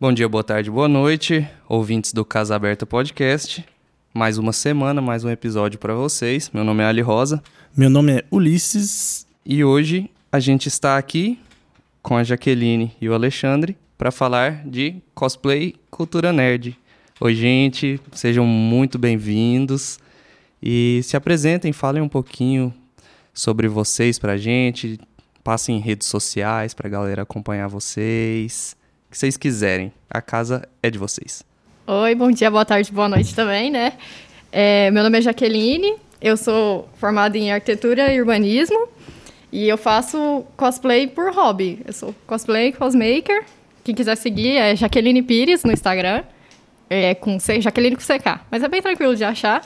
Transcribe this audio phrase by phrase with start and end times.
[0.00, 3.62] Bom dia, boa tarde, boa noite, ouvintes do Casa Aberta Podcast.
[4.14, 6.50] Mais uma semana, mais um episódio para vocês.
[6.54, 7.42] Meu nome é Ali Rosa.
[7.76, 9.26] Meu nome é Ulisses.
[9.44, 11.38] E hoje a gente está aqui
[12.00, 16.78] com a Jaqueline e o Alexandre para falar de cosplay cultura nerd.
[17.20, 19.98] Oi, gente, sejam muito bem-vindos
[20.62, 22.72] e se apresentem, falem um pouquinho
[23.34, 24.98] sobre vocês pra gente,
[25.44, 28.74] passem em redes sociais pra galera acompanhar vocês,
[29.10, 29.92] que vocês quiserem.
[30.08, 31.42] A casa é de vocês.
[31.86, 33.94] Oi, bom dia, boa tarde, boa noite também, né?
[34.52, 38.88] É, meu nome é Jaqueline, eu sou formada em arquitetura e urbanismo
[39.52, 41.80] e eu faço cosplay por hobby.
[41.84, 43.44] Eu sou cosplay cosmaker.
[43.82, 46.22] Quem quiser seguir é Jaqueline Pires no Instagram,
[46.88, 49.62] é com C, Jaqueline com CK, mas é bem tranquilo de achar.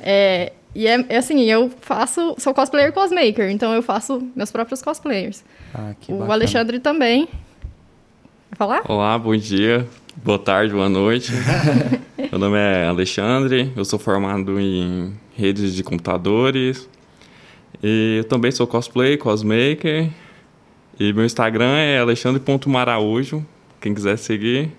[0.00, 4.82] É, e é, é, assim, eu faço, sou cosplayer cosmaker, então eu faço meus próprios
[4.82, 5.44] cosplayers.
[5.74, 6.34] Ah, que o bacana.
[6.34, 7.28] Alexandre também.
[8.54, 8.82] Vai falar?
[8.88, 9.84] Olá, bom dia,
[10.22, 11.32] boa tarde, boa noite.
[12.30, 16.88] Meu nome é Alexandre, eu sou formado em redes de computadores
[17.82, 20.08] e eu também sou cosplay, cosmaker.
[21.00, 23.44] E meu Instagram é alexandre.maraújo,
[23.80, 24.70] quem quiser seguir.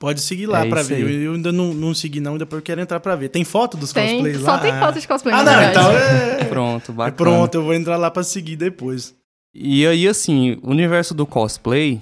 [0.00, 1.00] Pode seguir lá É pra ver.
[1.02, 1.22] Eu, aí.
[1.22, 3.28] eu ainda não, não segui não, depois eu quero entrar pra ver.
[3.28, 4.58] Tem foto dos Tem, cosplays só lá?
[4.58, 5.78] tem foto de cosplay, Ah, na não, verdade.
[5.78, 5.92] então
[6.40, 6.44] é...
[6.50, 7.16] Pronto, é bacana.
[7.16, 9.14] pronto, eu vou entrar lá pra seguir depois.
[9.54, 12.00] E aí, assim, o universo do cosplay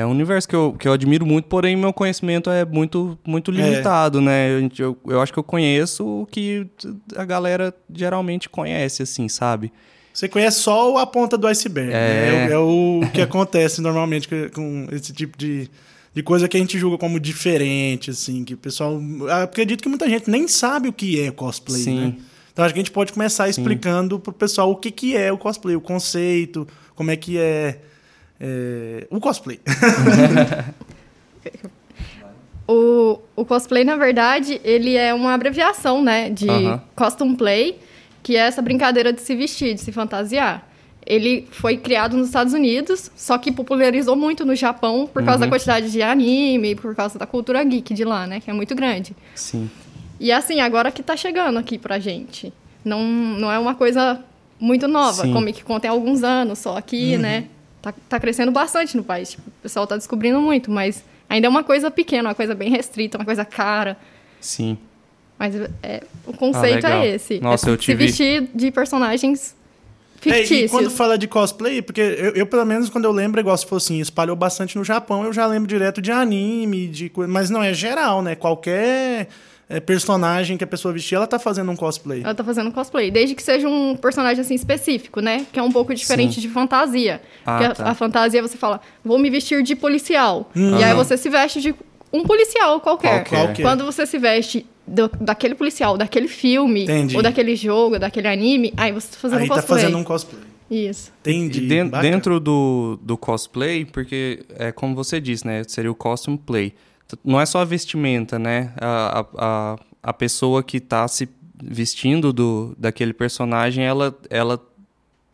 [0.00, 3.50] é um universo que eu, que eu admiro muito, porém meu conhecimento é muito, muito
[3.50, 4.48] limitado, né?
[4.78, 6.66] Eu, eu, acho que eu conheço o que
[7.16, 9.72] a galera geralmente conhece, assim, sabe?
[10.12, 12.46] Você conhece só a ponta do iceberg, É.
[12.46, 12.52] né?
[12.52, 15.68] É, o- é o que acontece normalmente com- esse tipo de,
[16.14, 19.00] de coisa que a gente julga como diferente, assim, que o pessoal...
[19.42, 21.98] Acredito que muita gente nem sabe o que é cosplay, Sim.
[22.00, 22.14] né?
[22.52, 25.36] Então acho que a gente pode começar explicando pro pessoal o que, que é o
[25.36, 26.64] cosplay, o conceito,
[26.94, 27.80] como é que é,
[28.46, 29.58] é, o cosplay.
[32.66, 36.30] O, o cosplay, na verdade, ele é uma abreviação, né?
[36.30, 36.82] De Aham.
[36.96, 37.78] costume play,
[38.22, 40.66] que é essa brincadeira de se vestir, de se fantasiar.
[41.06, 45.48] Ele foi criado nos Estados Unidos, só que popularizou muito no Japão por causa da
[45.48, 48.40] quantidade de anime, por causa da cultura geek de lá, né?
[48.40, 49.14] Que é muito grande.
[49.34, 49.70] Sim.
[50.18, 52.50] E assim, agora que tá chegando aqui pra gente.
[52.82, 54.24] Não, não é uma coisa
[54.58, 55.32] muito nova, Sim.
[55.34, 57.48] Comic Con tem alguns anos só aqui, né?
[57.84, 59.32] Tá, tá crescendo bastante no país.
[59.32, 62.70] Tipo, o pessoal tá descobrindo muito, mas ainda é uma coisa pequena, uma coisa bem
[62.70, 63.98] restrita, uma coisa cara.
[64.40, 64.78] Sim.
[65.38, 67.02] Mas é, o conceito legal.
[67.02, 67.40] é esse.
[67.40, 69.54] Nossa, é eu se tive- vestir de personagens
[70.24, 70.62] É, fictícios.
[70.62, 73.66] e quando fala de cosplay, porque eu, eu, pelo menos, quando eu lembro, igual se
[73.66, 77.30] fosse assim, espalhou bastante no Japão, eu já lembro direto de anime, de coisa.
[77.30, 78.34] Mas não é geral, né?
[78.34, 79.28] Qualquer
[79.68, 82.22] é, personagem que a pessoa vestir, ela tá fazendo um cosplay.
[82.22, 83.10] Ela tá fazendo cosplay.
[83.10, 85.46] Desde que seja um personagem assim específico, né?
[85.52, 86.40] Que é um pouco diferente Sim.
[86.42, 87.22] de fantasia.
[87.46, 87.90] Ah, Porque a- tá.
[87.90, 90.50] a, fantasia você fala, vou me vestir de policial.
[90.54, 90.72] Hum.
[90.78, 90.96] E aí Aham.
[90.96, 91.74] você se veste de
[92.12, 93.24] um policial qualquer.
[93.24, 93.46] Qualquer.
[93.46, 93.62] Qualquer.
[93.62, 97.16] Quando você se veste do- daquele policial, daquele filme, Entendi.
[97.16, 99.80] ou daquele jogo, daquele anime, aí você tá fazendo Aí um tá cosplay.
[99.80, 100.42] fazendo um cosplay.
[100.70, 101.12] Isso.
[101.20, 101.64] Entendi.
[101.72, 102.02] E Bacana.
[102.02, 105.62] dentro do, do cosplay, porque é como você disse, né?
[105.66, 106.74] Seria o costume play.
[107.24, 108.72] Não é só a vestimenta, né?
[108.80, 111.28] A, a, a, pessoa que tá se
[111.62, 114.60] vestindo do, daquele personagem, ela, ela,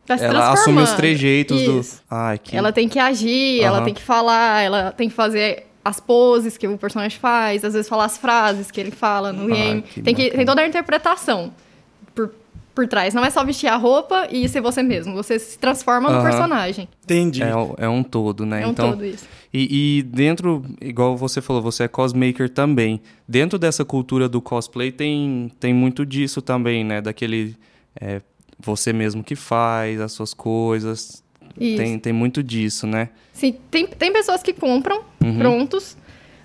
[0.05, 1.97] Tá se ela assume os trejeitos Isso.
[1.97, 2.01] do.
[2.09, 2.55] Ai, que.
[2.55, 3.85] Ela tem que agir, ela Aham.
[3.85, 7.89] tem que falar, ela tem que fazer as poses que o personagem faz, às vezes
[7.89, 9.81] falar as frases que ele fala no game.
[9.81, 10.37] que Tem, que, bacana.
[10.37, 11.51] tem toda a interpretação
[12.73, 13.13] por, trás.
[13.13, 15.13] Não é só vestir a roupa e ser você mesmo.
[15.15, 16.87] Você se transforma no personagem.
[17.03, 17.43] Entendi.
[17.43, 18.63] É, é um todo, né?
[18.63, 19.25] É um então, todo isso.
[19.53, 23.01] E, e dentro, igual você falou, você é cosmaker também.
[23.27, 27.01] Dentro dessa cultura do cosplay tem, tem muito disso também, né?
[27.01, 27.55] Daquele.
[27.99, 28.21] é,
[28.63, 31.23] você mesmo que faz as suas coisas.
[31.59, 31.77] Isso.
[31.77, 33.09] Tem, tem muito disso, né?
[33.33, 35.37] Sim, tem, tem pessoas que compram Uhum.
[35.37, 35.97] prontos,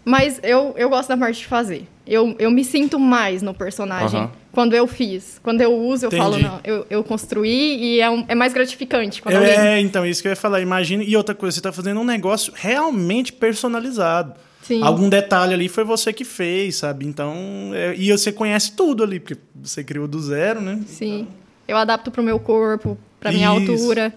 [0.04, 1.86] mas eu, eu gosto da parte de fazer.
[2.06, 4.31] Eu, eu me sinto mais no personagem Aham.
[4.56, 5.38] Quando eu fiz.
[5.42, 6.22] Quando eu uso, eu Entendi.
[6.22, 10.06] falo, não, eu, eu construí e é, um- é mais gratificante quando alguém É, então,
[10.06, 10.62] isso que eu ia falar.
[10.62, 11.04] Imagina.
[11.04, 14.32] E outra coisa, você tá fazendo um negócio realmente personalizado.
[14.62, 14.82] Sim.
[14.82, 17.06] Algum detalhe ali foi você que fez, sabe?
[17.06, 17.34] Então.
[17.74, 20.80] é, e você conhece tudo ali, porque você criou do zero, né?
[20.86, 21.28] Sim.
[21.68, 23.70] Eu adapto pro meu corpo, pra minha Isso.
[23.72, 24.14] altura.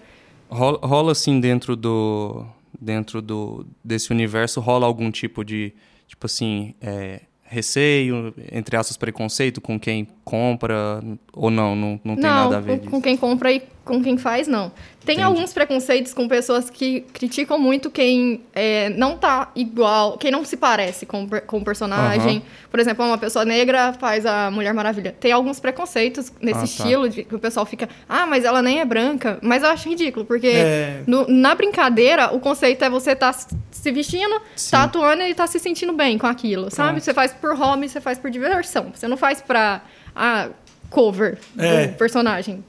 [0.48, 2.46] Rola, rola assim dentro do.
[2.80, 5.74] Dentro do, desse universo, rola algum tipo de.
[6.08, 6.74] Tipo assim.
[6.80, 7.20] é,
[7.52, 11.74] receio, entre aspas, preconceito com quem compra ou não?
[11.74, 12.90] Não, não tem nada a ver com, disso?
[12.90, 14.70] com quem compra e com quem faz, não.
[15.04, 15.22] Tem Entendi.
[15.22, 20.56] alguns preconceitos com pessoas que criticam muito quem é, não tá igual, quem não se
[20.56, 22.42] parece com, com o personagem.
[22.70, 25.16] Por exemplo, uma pessoa negra faz a Mulher Maravilha.
[25.18, 26.64] Tem alguns preconceitos nesse Ah, tá.
[26.64, 29.38] estilo, de, que o pessoal fica, ah, mas ela nem é branca.
[29.42, 31.02] Mas eu acho ridículo, porque É.
[31.06, 34.70] no- na brincadeira, o conceito é você tá se vestindo, Sim.
[34.72, 36.90] tá atuando e tá se sentindo bem com aquilo, sabe?
[36.90, 37.04] Pronto.
[37.04, 38.92] Você faz por hobby, você faz por diversão.
[38.94, 39.80] Você não faz pra
[40.14, 40.48] ah,
[40.88, 41.88] cover É.
[41.88, 42.64] do personagem.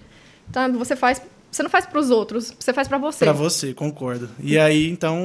[0.51, 0.67] Tá?
[0.67, 1.21] Você faz.
[1.49, 3.25] Você não faz pros outros, você faz pra você.
[3.25, 4.29] Pra você, concordo.
[4.41, 5.21] E aí, então,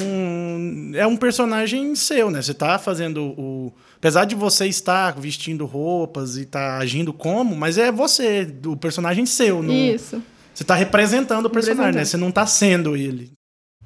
[0.94, 2.42] é um personagem seu, né?
[2.42, 3.72] Você tá fazendo o.
[3.96, 9.24] Apesar de você estar vestindo roupas e tá agindo como, mas é você, o personagem
[9.24, 9.62] seu.
[9.62, 9.72] Não...
[9.72, 10.20] Isso.
[10.52, 12.04] Você tá representando o personagem, né?
[12.04, 13.30] Você não tá sendo ele.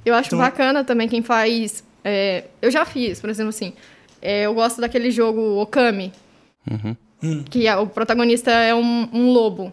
[0.04, 1.84] Eu acho Então- bacana também quem faz.
[2.02, 3.74] é, eu já fiz, por exemplo, assim.
[4.22, 6.10] é, eu gosto daquele jogo Okami,
[6.70, 6.96] Uhum.
[7.50, 9.72] Que é- o protagonista é um, um lobo.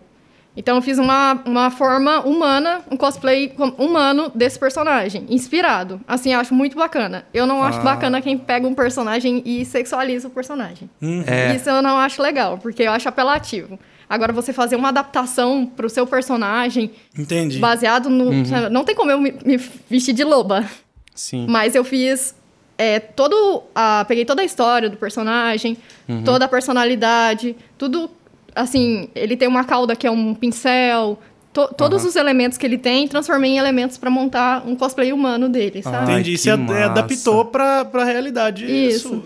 [0.60, 6.02] Então eu fiz uma, uma forma humana, um cosplay com- humano desse personagem, inspirado.
[6.08, 7.26] Assim, eu acho muito bacana.
[7.32, 7.84] Eu não acho Ah.
[7.84, 10.90] bacana quem pega um personagem e sexualiza o personagem.
[11.28, 11.56] É.
[11.56, 13.78] Isso eu não acho legal, porque eu acho apelativo.
[14.10, 17.60] Agora, você fazer uma adaptação pro seu personagem Entendi.
[17.60, 18.30] baseado no.
[18.32, 18.70] Uhum.
[18.72, 19.58] Não tem como eu me, me
[19.90, 20.66] vestir de loba.
[21.14, 21.46] Sim.
[21.48, 22.34] Mas eu fiz
[22.78, 25.78] é, todo a, peguei toda a história do personagem,
[26.08, 26.24] Uhum.
[26.24, 28.10] toda a personalidade, tudo
[28.56, 31.20] assim, ele tem uma cauda que é um pincel,
[31.54, 35.48] to- todos os elementos que ele tem, transformei em elementos pra montar um cosplay humano
[35.50, 36.12] dele, Ah, sabe?
[36.14, 36.38] Entendi.
[36.38, 36.86] Você ad- massa.
[36.86, 39.10] adaptou pra, pra realidade Isso.
[39.10, 39.24] sua.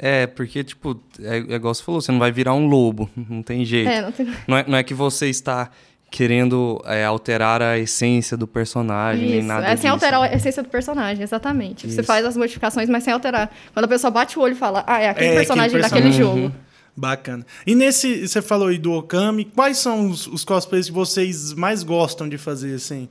[0.00, 3.42] É, porque, tipo, é, é igual você falou, você não vai virar um lobo, não
[3.42, 3.90] tem jeito.
[3.90, 4.26] É, não tem...
[4.46, 5.70] Não, é, não é que você está
[6.10, 9.88] querendo é, alterar a essência do personagem, nem Isso, nada é sem disso.
[9.92, 11.86] alterar a essência do personagem, exatamente.
[11.86, 12.04] Você Isso.
[12.06, 13.50] faz as modificações, mas sem alterar.
[13.74, 16.06] Quando a pessoa bate o olho e fala, ah, é aquele É, aquele personagem daquele
[16.06, 16.12] Uhum.
[16.12, 16.52] jogo.
[16.96, 17.46] Bacana.
[17.66, 21.82] E nesse, você falou aí do Okami, quais são os, os cosplays que vocês mais
[21.84, 23.08] gostam de fazer, assim?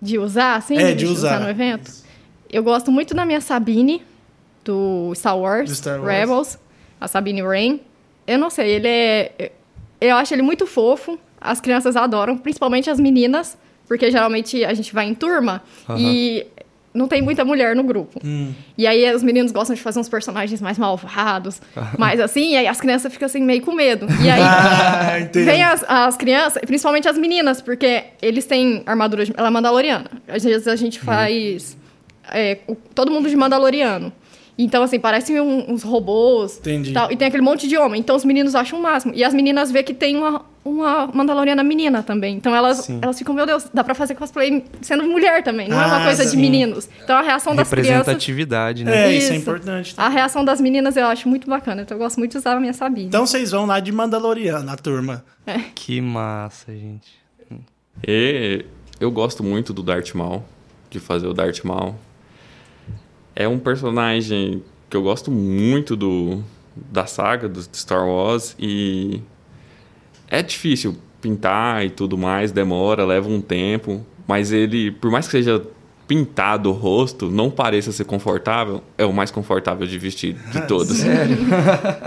[0.00, 0.78] De usar, assim?
[0.78, 1.40] É, de usar.
[1.40, 1.90] no evento?
[2.50, 4.02] Eu gosto muito da minha Sabine,
[4.64, 6.10] do Star Wars, Do Star Wars.
[6.10, 6.58] Rebels,
[7.00, 7.80] a Sabine Rain.
[8.26, 9.52] Eu não sei, ele é...
[10.00, 13.56] Eu acho ele muito fofo, as crianças adoram, principalmente as meninas,
[13.86, 15.62] porque geralmente a gente vai em turma
[15.98, 16.46] e
[16.92, 18.18] não tem muita mulher no grupo.
[18.24, 18.52] Hum.
[18.76, 21.60] E aí os meninos gostam de fazer uns personagens mais malvados,
[21.98, 24.06] mais assim, e aí as crianças ficam assim meio com medo.
[24.22, 24.40] E aí...
[24.50, 25.28] Ah.
[25.32, 29.32] Vem as, as crianças, principalmente as meninas, porque eles têm armadura de.
[29.36, 30.10] Ela é mandaloriana.
[30.26, 31.76] Às vezes a gente faz.
[32.30, 34.12] é, o- todo mundo de mandaloriano.
[34.60, 36.58] Então, assim, parecem um- uns robôs.
[36.58, 36.92] Entendi.
[36.92, 38.00] Tal, e tem aquele monte de homem.
[38.00, 39.12] Então, os meninos acham o máximo.
[39.14, 42.34] E as meninas vê que tem uma, uma mandaloriana menina também.
[42.34, 42.98] Então, elas, Sim.
[43.00, 45.68] elas ficam, meu Deus, dá pra fazer cosplay sendo mulher também.
[45.68, 46.36] Não é Ah, uma coisa de sim.
[46.38, 46.88] meninos.
[47.04, 47.90] Então, a reação das crianças.
[47.98, 49.06] Representatividade, né?
[49.06, 49.42] É, isso é Isso.
[49.42, 49.94] importante.
[49.96, 51.82] A reação das meninas eu acho muito bacana.
[51.82, 53.06] Então, eu gosto muito de usar a minha Sabine.
[53.06, 55.24] Então vocês vão lá de Mandaloriano, a turma.
[55.76, 57.16] Que massa, gente.
[58.06, 58.64] E
[59.00, 60.42] eu gosto muito do Darth Maul,
[60.90, 61.94] de fazer o Darth Maul.
[63.40, 66.42] É um personagem que eu gosto muito do
[66.74, 69.22] da saga do Star Wars e
[70.28, 75.30] é difícil pintar e tudo mais, demora, leva um tempo, mas ele, por mais que
[75.30, 75.62] seja
[76.08, 80.98] pintado o rosto, não pareça ser confortável, é o mais confortável de vestir de todos.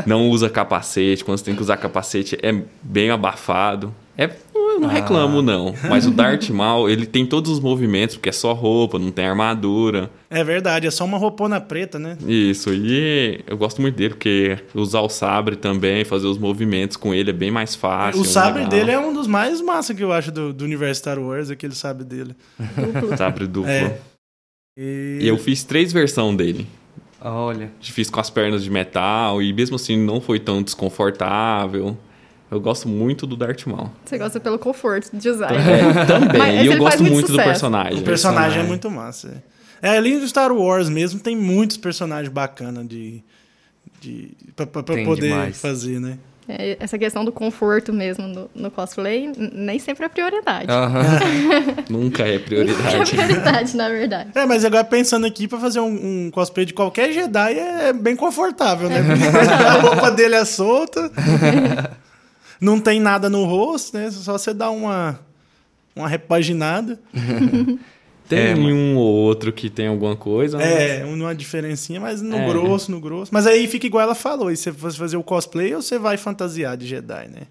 [0.06, 3.95] não usa capacete, quando você tem que usar capacete é bem abafado.
[4.18, 4.30] É,
[4.71, 8.31] eu não reclamo não, mas o Darth Maul, ele tem todos os movimentos, porque é
[8.31, 10.09] só roupa, não tem armadura.
[10.29, 12.18] É verdade, é só uma roupona preta, né?
[12.25, 17.13] Isso, e eu gosto muito dele, porque usar o sabre também, fazer os movimentos com
[17.13, 18.21] ele é bem mais fácil.
[18.21, 18.69] o sabre legal.
[18.69, 21.75] dele é um dos mais massa que eu acho do, do universo Star Wars, aquele
[21.75, 22.35] sabre dele.
[23.17, 23.69] Sabre duplo.
[23.69, 23.97] É.
[24.77, 25.19] E...
[25.21, 26.67] E eu fiz três versões dele.
[27.19, 27.71] Olha.
[27.79, 31.98] Fiz com as pernas de metal e mesmo assim não foi tão desconfortável.
[32.51, 33.89] Eu gosto muito do Darth Maul.
[34.03, 35.53] Você gosta pelo conforto de usar.
[35.53, 36.38] É, também.
[36.38, 37.98] Mas e eu gosto muito muito do personagem.
[37.98, 39.41] O personagem é muito massa.
[39.81, 43.24] É, além do Star Wars mesmo, tem muitos personagens bacanas de,
[44.01, 45.60] de, pra, pra- poder demais.
[45.60, 46.17] fazer, né?
[46.50, 50.67] É, essa questão do conforto mesmo no, no cosplay nem sempre é prioridade.
[51.89, 53.12] Nunca é É prioridade.
[53.12, 54.31] prioridade, na verdade.
[54.36, 58.15] É, mas agora pensando aqui, pra fazer um, um cosplay de qualquer Jedi é bem
[58.15, 58.98] confortável, né?
[59.67, 61.10] a roupa dele é solta.
[62.62, 64.10] Não tem nada no rosto, né?
[64.12, 65.20] Só você dá uma,
[65.96, 66.98] uma repaginada.
[68.30, 70.58] Tem É, um ou outro que tem alguma coisa.
[70.58, 72.48] mas- É, uma diferencinha, mas no É.
[72.48, 73.30] grosso, no grosso.
[73.34, 74.50] Mas aí fica igual ela falou.
[74.50, 77.41] E você vai fazer o cosplay ou você vai fantasiar de Jedi, né?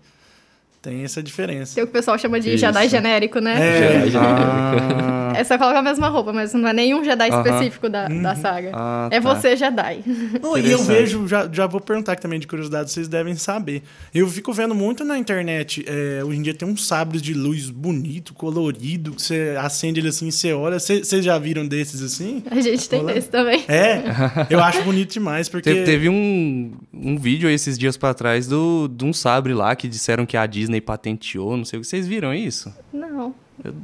[0.83, 1.75] Tem essa diferença.
[1.75, 2.59] Tem o que o pessoal chama de Isso.
[2.59, 3.55] Jedi genérico, né?
[3.61, 4.03] É.
[4.17, 7.43] Ah, É só colocar a mesma roupa, mas não é nenhum Jedi Aham.
[7.45, 8.71] específico da, da saga.
[8.75, 9.35] Ah, é tá.
[9.35, 10.03] você, Jedi.
[10.43, 13.83] Não, e eu vejo, já, já vou perguntar aqui também de curiosidade, vocês devem saber.
[14.15, 17.69] Eu fico vendo muito na internet, é, hoje em dia tem uns sabres de luz
[17.71, 20.79] bonito, colorido, que você acende ele assim e você olha.
[20.79, 22.43] Cê- Vocês já viram desses assim?
[22.51, 23.13] A gente tem Olá.
[23.13, 23.65] desse também.
[23.69, 24.03] É,
[24.51, 25.71] eu acho bonito demais, porque...
[25.73, 29.87] Teve, teve um, um vídeo esses dias pra trás do, de um sabre lá que
[29.89, 31.89] disseram que a Disney patenteou, não sei o que.
[31.89, 32.71] Vocês viram isso?
[32.93, 33.35] Não.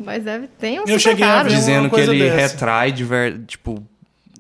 [0.04, 2.36] Mas deve ter um Eu cheguei a ver Dizendo que ele dessa.
[2.52, 3.82] retrai, de ver- tipo,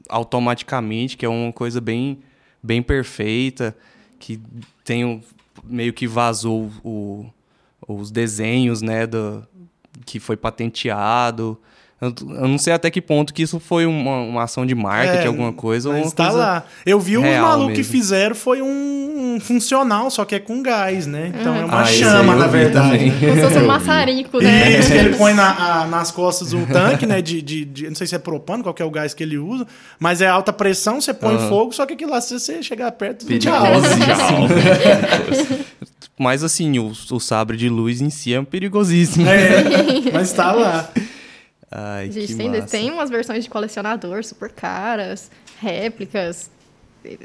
[0.08, 2.18] automaticamente, que é uma coisa bem,
[2.62, 3.76] bem perfeita,
[4.18, 4.40] que
[4.84, 5.20] tem um-
[5.64, 7.26] meio que vazou o-
[7.88, 9.46] os desenhos, né, do,
[10.04, 11.58] que foi patenteado.
[12.00, 15.24] Eu, eu não sei até que ponto que isso foi uma, uma ação de marketing,
[15.24, 16.38] É, alguma coisa, ou Mas uma tá coisa...
[16.38, 16.64] lá.
[16.84, 18.66] Eu vi real malucos que fizeram, foi um,
[19.36, 21.32] um funcional, só que é com gás, né?
[21.38, 23.10] Então é uma Ah, chama, na verdade.
[23.20, 24.78] Como se fosse um maçarico, né?
[24.78, 27.20] Isso, ele põe na- a- nas costas um tanque, né?
[27.22, 29.38] De, de, de- Não sei se é propano, qual que é o gás que ele
[29.38, 29.66] usa,
[29.98, 31.48] mas é alta pressão, você põe Aham.
[31.48, 34.04] fogo, só que aquilo lá, se você chegar perto, Perigosíssimo.
[34.48, 35.66] tchau.
[36.18, 39.26] Mas assim, o, o sabre de luz em si é perigosíssimo.
[39.28, 40.90] É, mas tá lá.
[41.70, 42.62] Ai, gente que tem, massa.
[42.68, 46.50] tem umas versões de colecionador super caras, réplicas.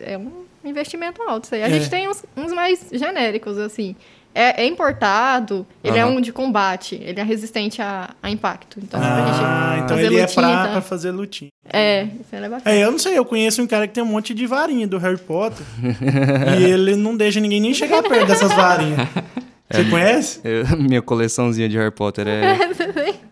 [0.01, 1.63] É um investimento alto isso aí.
[1.63, 1.69] A É.
[1.71, 3.95] gente tem uns, uns mais genéricos, assim.
[4.33, 6.11] É, é importado, ele é Aham.
[6.13, 8.79] um de combate, ele é resistente a, a impacto.
[8.81, 10.71] Então, pra Ah, gente então fazer ele é pra, tá?
[10.71, 11.49] pra fazer lutinha.
[11.71, 12.61] É, isso é bacana.
[12.75, 14.97] É, eu não sei, eu conheço um cara que tem um monte de varinha do
[14.97, 15.65] Harry Potter.
[16.59, 18.99] e ele não deixa ninguém nem chegar perto dessas varinhas.
[19.69, 20.41] Você conhece?
[20.43, 22.57] Eu- minha coleçãozinha de Harry Potter é,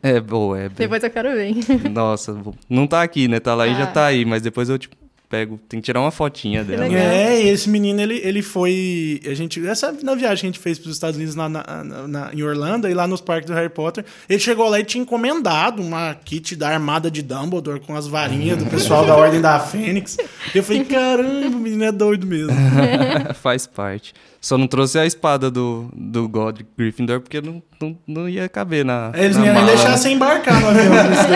[0.15, 1.53] é boa, é bem- Depois eu quero ver.
[1.91, 2.37] Nossa,
[2.69, 3.39] não tá aqui, né?
[3.41, 3.87] Tá lá e já Ah.
[3.87, 4.95] tá aí, mas depois eu tipo,
[5.29, 6.85] pego, tem que tirar uma fotinha dela.
[6.87, 9.21] É, esse menino, ele, ele foi.
[9.25, 11.63] A gente, essa na viagem que a gente fez para os Estados Unidos na, na-
[11.83, 14.83] na- na- em Orlando, e lá nos parques do Harry Potter, ele chegou lá e
[14.83, 19.39] tinha encomendado uma kit da armada de Dumbledore com as varinhas do pessoal da Ordem
[19.39, 20.17] da Fênix.
[20.53, 22.49] Eu falei, caramba, o menino é doido mesmo.
[23.41, 24.13] Faz parte.
[24.41, 28.85] Só não trouxe a espada do, do God Gryffindor porque não, não, não ia caber
[28.85, 29.11] na.
[29.13, 29.75] Eles na não iam nem mala.
[29.75, 31.27] deixar você embarcar no avião disso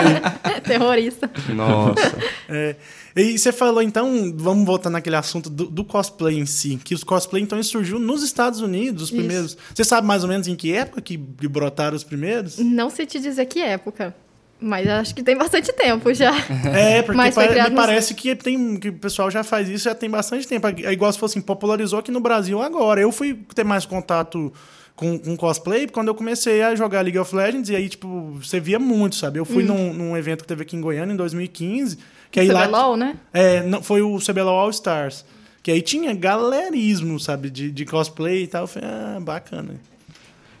[0.44, 0.60] aí.
[0.64, 1.30] Terrorista.
[1.54, 2.16] Nossa.
[2.48, 2.74] É.
[3.16, 6.80] E você falou, então, vamos voltar naquele assunto do, do cosplay em si.
[6.82, 9.16] Que os cosplay, então, surgiu nos Estados Unidos, os Isso.
[9.18, 9.56] primeiros.
[9.72, 12.58] Você sabe mais ou menos em que época que, brotaram os primeiros?
[12.58, 14.14] Não sei te dizer que época,
[14.60, 16.32] mas acho que tem bastante tempo já.
[16.74, 19.84] É, porque Mas pare- me nos- parece que, tem, que o pessoal já faz isso
[19.84, 20.66] já tem bastante tempo.
[20.66, 23.00] É igual se fosse assim, popularizou aqui no Brasil agora.
[23.00, 24.52] Eu fui ter mais contato
[24.96, 28.58] com, com cosplay quando eu comecei a jogar League of Legends, e aí, tipo, você
[28.58, 29.38] via muito, sabe?
[29.38, 29.66] Eu fui Hum.
[29.66, 31.98] num, num evento que teve aqui em Goiânia em 2015,
[32.34, 32.66] que aí lá.
[32.66, 33.16] CBLOL, né?
[33.32, 35.24] É, não, foi o CBLOL All Stars.
[35.62, 38.64] Que aí tinha galerismo, sabe, de, de cosplay e tal.
[38.64, 39.76] Eu falei, ah, bacana.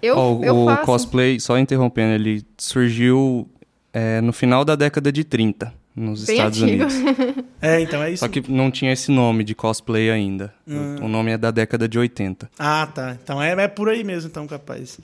[0.00, 0.82] Eu, Ó, o eu o faço...
[0.84, 3.48] cosplay, só interrompendo, ele surgiu
[3.92, 6.84] é, no final da década de 30, nos Bem Estados antigo.
[6.84, 7.44] Unidos.
[7.64, 8.20] É, então é isso.
[8.20, 10.52] Só que não tinha esse nome de cosplay ainda.
[10.68, 10.96] Hum.
[11.00, 12.50] O, o nome é da década de 80.
[12.58, 13.16] Ah, tá.
[13.22, 15.00] Então é, é por aí mesmo, então, capaz.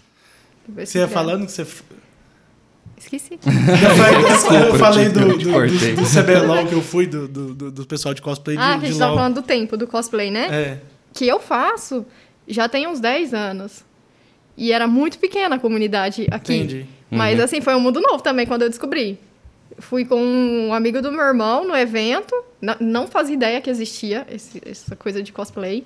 [0.69, 1.67] Você ia que- falando que você.
[3.01, 3.39] Esqueci.
[3.43, 7.71] Eu falei, eu falei do, do, do, do CBLOL que eu fui, do, do, do,
[7.73, 9.87] do pessoal de cosplay de, Ah, que a de gente tava falando do tempo do
[9.87, 10.47] cosplay, né?
[10.51, 10.79] É.
[11.13, 12.05] Que eu faço
[12.47, 13.85] já tem uns 10 anos.
[14.57, 16.55] E era muito pequena a comunidade aqui.
[16.55, 16.87] Entendi.
[17.11, 17.45] Mas Uhum.
[17.45, 19.19] assim, foi um mundo novo também quando eu descobri.
[19.79, 22.35] Fui com um amigo do meu irmão no evento,
[22.81, 25.85] não fazia ideia que existia esse- essa coisa de cosplay,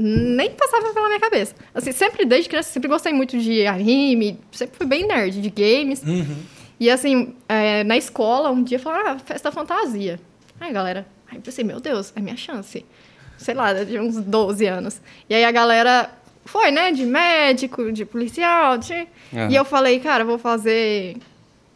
[0.00, 1.54] nem passava pela minha cabeça.
[1.74, 6.02] Assim, sempre desde criança, sempre gostei muito de anime, sempre fui bem nerd de games.
[6.02, 6.36] Uhum.
[6.78, 10.20] E assim, é, na escola, um dia falaram, ah, festa fantasia.
[10.60, 12.86] Aí, galera, aí eu pensei, meu Deus, é minha chance.
[13.36, 15.00] Sei lá, de uns 12 anos.
[15.28, 16.10] E aí a galera
[16.44, 19.06] foi, né, de médico, de policial, de...
[19.34, 19.50] Aham.
[19.50, 21.16] E eu falei, cara, eu vou fazer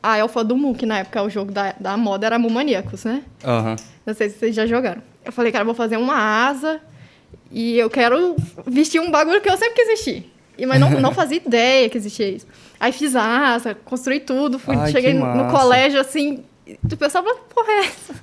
[0.02, 3.04] a elfa do Mu, que na época o jogo da, da moda era Mu Maníacos,
[3.04, 3.22] né?
[3.44, 3.76] Aham.
[4.06, 5.02] Não sei se vocês já jogaram.
[5.24, 6.80] Eu falei, cara, eu vou fazer uma asa
[7.52, 10.32] e eu quero vestir um bagulho que eu sempre quis vestir.
[10.56, 12.46] E, mas não, não fazia ideia que existia isso.
[12.80, 16.42] Aí fiz asa, construí tudo, fui, Ai, cheguei no, colégio assim.
[16.66, 18.14] e O pessoal falou, porra, é essa?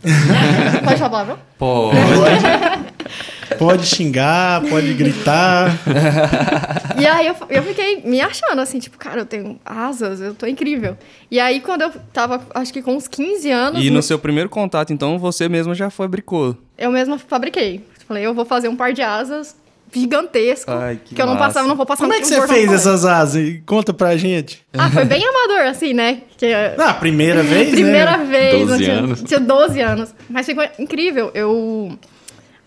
[0.83, 1.39] Pode falar palavrão?
[1.57, 1.91] Pô,
[3.57, 5.71] Pode xingar, pode gritar.
[7.00, 10.45] E aí eu, eu fiquei me achando assim, tipo, cara, eu tenho asas, eu tô
[10.45, 10.95] incrível.
[11.31, 14.50] E aí quando eu tava, acho que com uns 15 anos, e no seu primeiro
[14.50, 16.55] contato, então, você mesmo já fabricou.
[16.77, 17.83] eu mesma fabriquei.
[18.09, 19.55] Falei, eu vou fazer um par de asas
[19.93, 22.71] gigantesco, Ai, que que, eu não passava, não vou passar Como é que você fez
[22.71, 23.59] essas asas?
[23.65, 24.63] Conta pra gente.
[24.73, 26.21] Ah, foi bem amador, assim, né?
[26.37, 26.47] Que,
[26.77, 28.25] Ah, primeira vez, primeira né?
[28.25, 28.59] vez.
[28.67, 29.23] 12 eu tinha, anos.
[29.23, 30.13] Tinha 12 anos.
[30.29, 31.31] Mas ficou incrível.
[31.33, 31.97] Eu...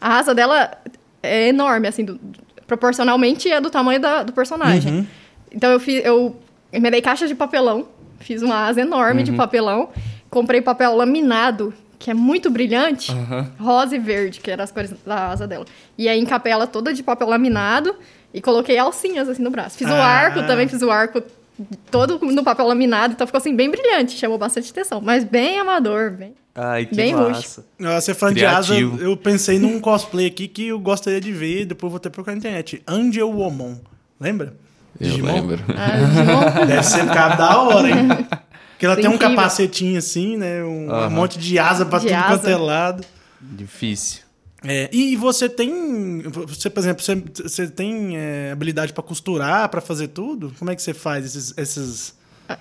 [0.01, 0.71] A asa dela
[1.23, 2.19] é enorme, assim, do-
[2.67, 5.07] proporcionalmente é do tamanho da- do personagem.
[5.53, 6.37] Então eu fiz, eu
[6.73, 7.87] emendei caixa de papelão,
[8.21, 9.91] fiz uma asa enorme de papelão,
[10.31, 11.73] comprei papel laminado,
[12.03, 13.13] que é muito brilhante,
[13.61, 15.65] rosa e verde, que eram as cores da asa dela.
[15.97, 17.95] E aí encapei ela toda de papel laminado
[18.35, 19.79] e coloquei alcinhas assim no braço.
[19.79, 20.05] Fiz o Ah.
[20.05, 21.23] arco também, fiz o arco
[21.93, 26.11] todo no papel laminado, então ficou assim bem brilhante, chamou bastante atenção, mas bem amador,
[26.11, 26.35] bem.
[26.55, 27.65] Ai, que Bem massa.
[27.81, 31.67] Ah, Você falando de asa, eu pensei num cosplay aqui que eu gostaria de ver,
[31.67, 32.83] depois vou até procurar na internet.
[32.87, 33.77] Angel Womon.
[34.21, 34.55] Lembra?
[35.01, 35.33] Eu Digimon?
[35.35, 35.61] lembro.
[35.77, 36.67] Ah, Digimon.
[36.67, 37.97] Deve ser um cara da hora, hein?
[38.83, 40.65] Porque ela tem um capacetinho assim, né?
[40.65, 41.11] Um, um Aham.
[41.11, 42.51] monte de asa pra De tudo quanto asa.
[42.51, 43.05] é lado.
[43.41, 44.23] Difícil.
[44.65, 49.81] É, e você tem, você, por exemplo, você, você tem é, habilidade pra costurar, pra
[49.81, 50.53] fazer tudo?
[50.59, 51.55] Como é que você faz esses...
[51.57, 52.15] esses...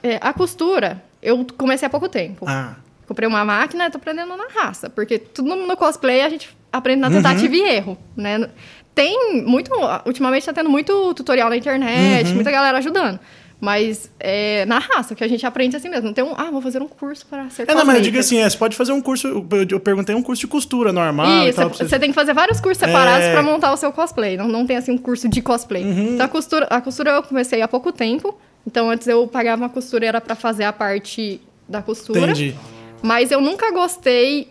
[0.04, 2.46] É, a costura, eu comecei há pouco tempo.
[2.48, 2.76] Ah,
[3.08, 4.90] Comprei uma máquina e tô aprendendo na raça.
[4.90, 8.48] Porque tudo no no cosplay a gente aprende na tentativa e erro, né?
[8.94, 9.72] Tem muito...
[10.06, 13.20] Ultimamente tá tendo muito tutorial na internet, muita galera ajudando.
[13.62, 16.08] Mas é na raça, que a gente aprende assim mesmo.
[16.08, 16.34] Não tem um...
[16.36, 18.58] Ah, vou fazer um curso para ser é, não, mas eu digo assim, é, você
[18.58, 19.28] pode fazer um curso,
[19.70, 22.80] eu, perguntei um curso de costura normal Isso, pra você tem que fazer vários cursos
[22.80, 23.32] separados É.
[23.32, 24.36] pra montar o seu cosplay.
[24.36, 25.84] Não, não tem assim um curso de cosplay.
[25.84, 26.14] Uhum.
[26.16, 28.36] Então a costura, a costura eu comecei há pouco tempo.
[28.66, 31.40] Então antes eu pagava uma costureira pra fazer a parte
[31.70, 32.20] da costura.
[32.20, 32.56] Entendi.
[33.04, 34.50] Mas eu nunca gostei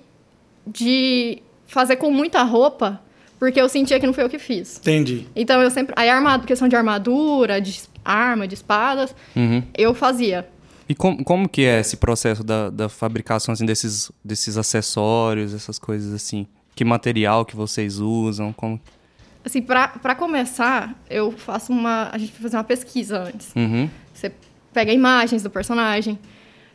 [0.64, 3.00] de fazer com muita roupa,
[3.40, 4.79] porque eu sentia que não foi eu que fiz.
[4.79, 5.26] Entendi.
[5.35, 5.95] Então eu sempre.
[5.97, 9.62] Aí armado, questão de armadura, de arma, de espadas, Uhum.
[9.76, 10.49] eu fazia.
[10.88, 15.78] E com, como que é esse processo da, da fabricação assim, desses, desses acessórios, essas
[15.78, 16.47] coisas assim?
[16.75, 18.52] Que material que vocês usam?
[18.52, 18.80] Como...
[19.45, 22.11] Assim, pra começar, eu faço uma.
[22.12, 23.52] A gente vai fazer uma pesquisa antes.
[23.54, 23.88] Uhum.
[24.12, 24.33] Você
[24.73, 26.19] pega imagens do personagem,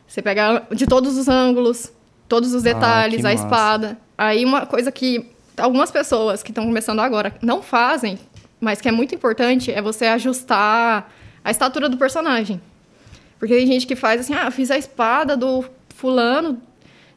[0.06, 1.92] você pega de todos os ângulos,
[2.28, 3.44] todos os detalhes, que a massa.
[3.44, 3.98] espada.
[4.16, 8.18] Aí uma coisa que algumas pessoas que estão começando agora não fazem,
[8.60, 11.12] mas que é muito importante, é você ajustar
[11.44, 12.60] a estatura do personagem.
[13.38, 16.60] Porque tem gente que faz assim, ah, fiz a espada do fulano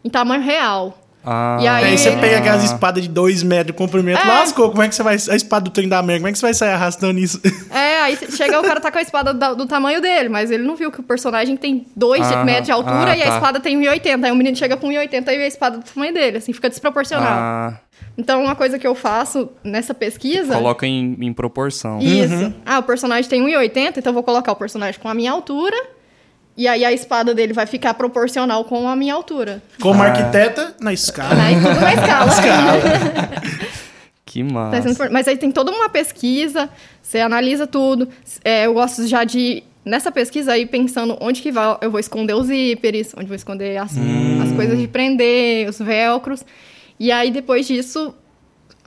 [0.03, 1.08] em tamanho real.
[1.25, 4.25] Ah, E aí Aí você pega aquelas espadas de 2 metros de comprimento, É.
[4.25, 4.69] lascou.
[4.71, 5.15] Como é que você vai.
[5.15, 7.39] A espada do trem da América, como é que você vai sair arrastando isso?
[7.69, 10.63] É, aí chega o cara tá com a espada da- do, tamanho dele, mas ele
[10.63, 13.33] não viu que o personagem tem 2 Ah, metros de altura ah, e a tá.
[13.35, 14.23] espada tem 1,80.
[14.25, 17.27] Aí o menino chega com 1,80 e a espada do tamanho dele, assim, fica desproporcional.
[17.31, 17.79] ah,
[18.17, 20.53] Então, uma coisa que eu faço nessa pesquisa.
[20.55, 21.99] coloca em, em proporção.
[21.99, 22.53] Isso.
[22.65, 25.75] Ah, o personagem tem 1,80, então eu vou colocar o personagem com a minha altura.
[26.59, 29.63] E aí a espada dele vai ficar proporcional com a minha altura.
[29.81, 30.07] Como Ah.
[30.07, 31.41] arquiteta, na escala.
[31.41, 32.31] Aí tudo na escala.
[34.25, 35.09] Que Tá massa.
[35.09, 36.69] Mas aí tem toda uma pesquisa,
[37.01, 38.09] você analisa tudo.
[38.43, 42.33] É, eu gosto já de, nessa pesquisa aí, pensando onde que vai, eu vou esconder
[42.33, 43.93] os zíperes, onde vou esconder as,
[44.43, 46.45] as coisas de prender, os velcros.
[46.99, 48.13] E aí, depois disso,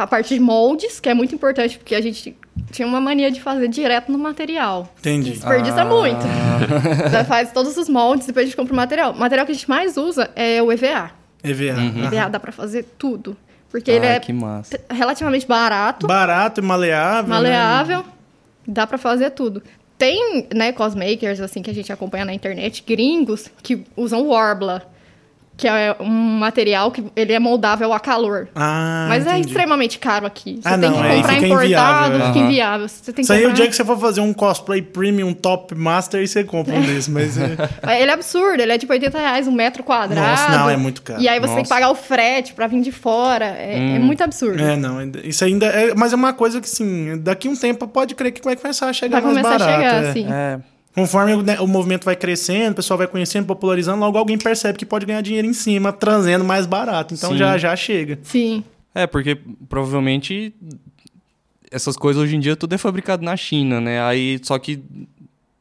[0.03, 2.37] a parte de moldes, que é muito importante, porque a gente
[2.71, 4.93] tinha uma mania de fazer direto no material.
[4.99, 5.31] Entendi.
[5.33, 6.21] Desperdiça muito.
[7.07, 9.13] Então, faz todos os moldes, depois a gente compra o material.
[9.13, 11.11] O material que a gente mais usa é o EVA.
[11.43, 11.75] EVA.
[11.81, 12.05] Uhum.
[12.05, 13.37] EVA dá pra fazer tudo.
[13.71, 14.79] Porque ele Ah, é que massa.
[14.91, 16.07] relativamente barato.
[16.07, 17.23] Barato e maleável.
[17.23, 17.29] né?
[17.29, 18.05] Maleável,
[18.67, 19.63] dá pra fazer tudo.
[19.97, 24.83] Tem, né, cosmakers, assim, que a gente acompanha na internet, gringos, que usam Warbler,
[25.63, 28.49] que é um material que ele é moldável a calor.
[28.53, 29.47] Ah, Mas é entendi.
[29.49, 30.59] extremamente caro aqui.
[30.61, 32.43] Você Ah, tem não, que aí comprar fica importado, inviável, fica é.
[32.43, 32.89] inviável.
[32.89, 33.55] Você tem que Isso aí, o comprar...
[33.57, 37.11] dia que você for fazer um cosplay premium top master, aí você compra um desse.
[37.11, 38.03] Mas é...
[38.03, 40.21] Ele é absurdo, ele é tipo 80 reais um metro quadrado.
[40.21, 41.21] Nossa, não, é muito caro.
[41.23, 41.75] E aí você tem que Nossa.
[41.75, 43.45] pagar o frete pra vir de fora.
[43.47, 44.03] É, é Hum.
[44.03, 44.61] muito absurdo.
[44.61, 48.15] É, não, isso ainda é, mas é uma coisa que, sim, daqui um tempo pode
[48.17, 49.81] crer que vai começar a chegar Vai mais começar barato.
[49.81, 50.09] a chegar, é.
[50.11, 50.27] assim.
[50.33, 50.59] É,
[50.95, 54.85] Conforme o, o movimento vai crescendo, o pessoal vai conhecendo, popularizando, logo alguém percebe que
[54.85, 57.15] pode ganhar dinheiro em cima, trazendo mais barato.
[57.15, 57.39] Então Sim.
[57.39, 58.19] já já chega.
[58.23, 58.63] Sim.
[58.95, 60.55] é, porque provavelmente
[61.71, 64.03] essas coisas hoje em dia tudo é fabricado na China, né?
[64.03, 64.83] Aí só que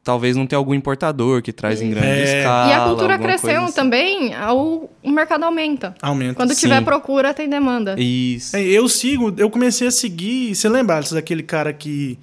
[0.04, 2.38] talvez não tenha algum importador que traz em grande É.
[2.40, 2.70] escala.
[2.70, 3.74] e a cultura crescendo assim.
[3.74, 5.94] também, o, mercado aumenta.
[6.02, 6.34] Aumenta.
[6.34, 6.60] Quando Sim.
[6.66, 7.94] tiver procura, tem demanda.
[7.98, 8.56] Isso.
[8.56, 10.54] É, Eu sigo, eu comecei a seguir.
[10.54, 12.18] Você lembra daquele cara que.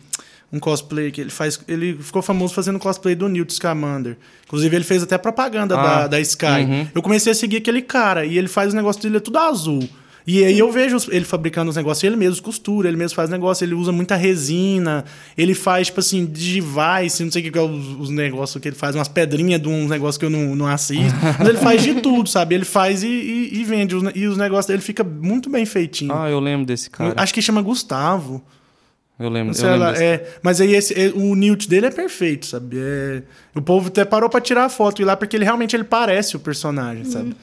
[0.52, 1.60] Um cosplay que ele faz.
[1.68, 4.18] Ele ficou famoso fazendo cosplay do Newt Scamander.
[4.46, 6.46] Inclusive, ele fez até propaganda Ah, da, da Sky.
[6.68, 6.88] uhum.
[6.96, 9.88] Eu comecei a seguir aquele cara e ele faz o negócio dele é tudo azul.
[10.28, 13.64] E aí eu vejo ele fabricando os negócios, ele mesmo costura, ele mesmo faz negócio,
[13.66, 15.04] ele usa muita resina,
[15.36, 18.76] ele faz, tipo assim, digivice, não sei o que é os, os negócios que ele
[18.76, 21.16] faz, umas pedrinhas de uns negócios que eu não, não assisto.
[21.40, 22.54] Mas ele faz de tudo, sabe?
[22.54, 23.96] Ele faz e, e- e vende.
[24.14, 26.14] E os negócios dele fica muito bem feitinho.
[26.14, 27.14] Ah, eu lembro desse cara.
[27.18, 28.44] Acho que chama Gustavo.
[29.20, 31.68] Eu lembro, Não eu sei lembro lá, desse é, mas aí esse, é, o Newt
[31.68, 32.78] dele é perfeito, sabe?
[32.80, 33.22] É,
[33.54, 36.36] o povo até parou pra tirar a foto e lá porque ele realmente ele parece
[36.38, 37.36] o personagem, sabe?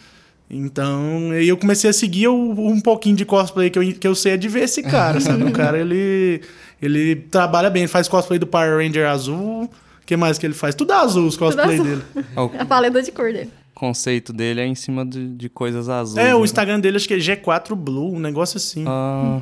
[0.49, 2.35] Então, aí eu comecei a seguir o-
[2.69, 5.43] um pouquinho de cosplay que eu, que eu sei é de ver esse cara, sabe?
[5.45, 6.41] O cara, ele,
[6.81, 9.69] ele trabalha bem, ele faz cosplay do Power Ranger azul,
[10.07, 10.75] que mais que ele faz?
[10.75, 11.85] Tudo azul os cosplay azul.
[11.85, 12.03] dele.
[12.37, 13.51] O A paleta de cor dele.
[13.75, 16.17] conceito dele é em cima de, de coisas azuis.
[16.25, 16.45] É, o né?
[16.45, 18.85] Instagram dele acho que é G4 Blue, um negócio assim.
[18.87, 19.41] Ah,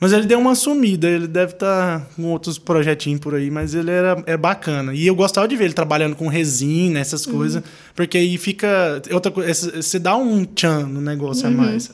[0.00, 3.90] Mas ele deu uma sumida, ele deve estar com outros projetinhos por aí, mas ele
[3.90, 4.94] era, é bacana.
[4.94, 7.34] E eu gostava de ver ele trabalhando com resina, essas Uhum.
[7.34, 7.62] coisas,
[7.94, 9.02] porque aí fica.
[9.12, 11.92] Outra coisa, você dá um tchan no negócio a mais.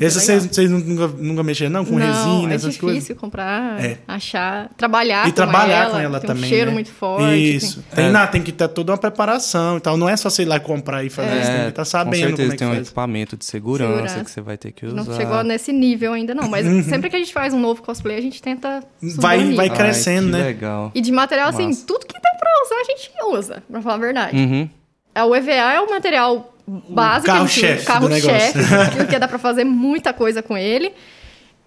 [0.00, 0.22] Esse Uhum.
[0.22, 1.84] É vocês, vocês nunca, nunca mexeram, não?
[1.84, 3.18] Com não, resina, é essas difícil coisas?
[3.18, 3.98] comprar, É.
[4.08, 5.90] achar, trabalhar E com trabalhar ela.
[5.90, 6.44] com ela tem também.
[6.44, 6.72] um cheiro né?
[6.74, 7.56] muito forte.
[7.56, 7.84] Isso.
[7.94, 8.10] Tem, É.
[8.10, 9.98] não, tem que ter toda uma preparação e tal.
[9.98, 12.16] Não é só você ir lá comprar e fazer, você tem que estar com sabendo
[12.16, 12.86] certeza como é que tem um faz.
[12.86, 14.24] equipamento de segurança, Segurança.
[14.24, 15.04] que você vai ter que Tem, usar.
[15.10, 18.16] não chegou nesse nível ainda não, mas sempre que a gente faz um novo cosplay,
[18.16, 20.44] a gente tenta Vai, vai Ai, crescendo, que né?
[20.44, 20.90] legal.
[20.94, 21.84] E de material, assim, Massa.
[21.86, 24.36] tudo que tem pra usar, a gente usa, pra falar a verdade.
[24.36, 24.68] Uhum.
[25.14, 26.54] É, O EVA é o material
[26.88, 27.26] básico.
[27.26, 28.58] carro-chefe Carro-chefe.
[28.58, 28.82] negócio.
[28.82, 30.92] aquilo que dá pra fazer muita coisa com ele.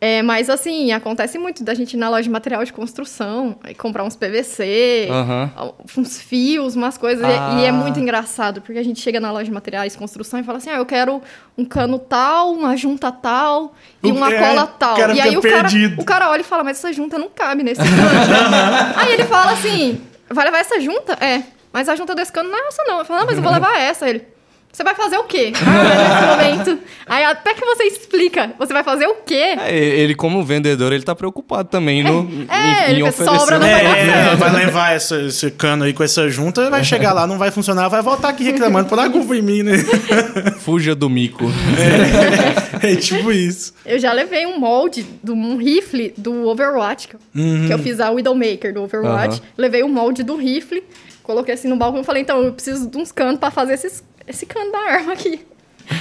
[0.06, 3.74] É, mas, assim, acontece muito da gente ir na loja de material de construção, aí
[3.74, 5.50] comprar uns PVC, Aham.
[5.98, 7.24] uns fios, umas coisas.
[7.26, 7.56] e- Ah.
[7.62, 10.44] E é muito engraçado, porque a gente chega na loja de materiais de construção e
[10.44, 11.22] fala assim: ah, eu quero
[11.58, 14.98] um cano tal, uma junta tal e O- uma é, cola tal.
[15.13, 17.80] e aí o cara, o cara olha e fala: mas essa junta não cabe nesse
[17.82, 18.98] cano.
[18.98, 21.13] aí ele fala assim: vai levar essa junta?
[21.24, 21.44] É.
[21.72, 23.00] Mas a junta desse cano não é essa, não.
[23.00, 24.08] Eu falo, não, mas eu vou levar essa.
[24.10, 24.33] Ele.
[24.74, 25.54] Você vai fazer o quê?
[25.54, 26.80] Nesse momento.
[27.06, 29.56] Aí até que você explica, você vai fazer o quê?
[29.60, 33.58] É, ele, como vendedor, ele tá preocupado também no, é, em, ele em pensa, sobra,
[33.58, 33.84] oferecer.
[33.84, 37.28] não vai É, vai levar essa- esse cano aí com essa junta, vai chegar lá,
[37.28, 39.74] não vai funcionar, vai voltar aqui reclamando, por dar culpa em mim, né?
[40.62, 41.46] Fuja do mico.
[42.82, 43.74] É tipo isso.
[43.86, 47.68] Eu já levei um molde de um rifle do Overwatch, que eu, Uhum.
[47.68, 49.38] que eu fiz a Widowmaker do Overwatch.
[49.40, 49.48] Aham.
[49.58, 50.84] Levei o molde do rifle,
[51.22, 54.04] coloquei assim no balcão e falei, então, eu preciso de uns canos pra fazer esses,
[54.28, 55.42] esse cano da arma aqui.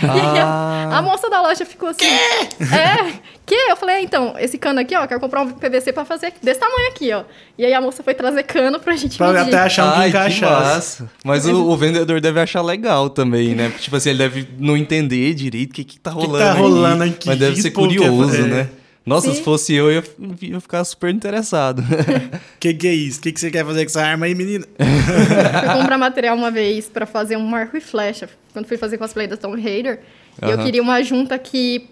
[0.00, 0.90] E aí Ah.
[0.92, 2.06] a, a moça da loja ficou assim.
[2.06, 3.12] É,
[3.44, 3.54] que?
[3.54, 6.60] Eu falei, é, então, esse cano aqui, ó, quero comprar um PVC pra fazer desse
[6.60, 7.24] tamanho aqui, ó.
[7.58, 9.48] E aí a moça foi trazer cano pra gente Pra medir.
[9.48, 11.04] até achar um que Ai, que encaixasse.
[11.24, 13.72] Mas o, o vendedor deve achar legal também, né?
[13.80, 16.38] Tipo assim, ele deve não entender direito o que, que tá que rolando.
[16.38, 16.60] tá aqui.
[16.60, 17.26] rolando aqui?
[17.26, 18.42] Mas deve Que ser que curioso, é.
[18.46, 18.68] né?
[19.04, 19.34] Nossa, Sim.
[19.34, 20.02] se fosse eu, eu
[20.40, 21.82] ia, ficar super interessado.
[22.60, 23.18] Que que é isso?
[23.18, 24.64] O que, que você quer fazer com essa arma aí, menina?
[24.78, 28.28] fui comprar material uma vez pra fazer um arco e flecha.
[28.52, 30.00] Quando fui fazer cosplay da Tomb Raider.
[30.40, 31.88] E eu queria uma junta que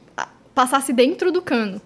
[0.54, 1.80] passasse dentro do cano.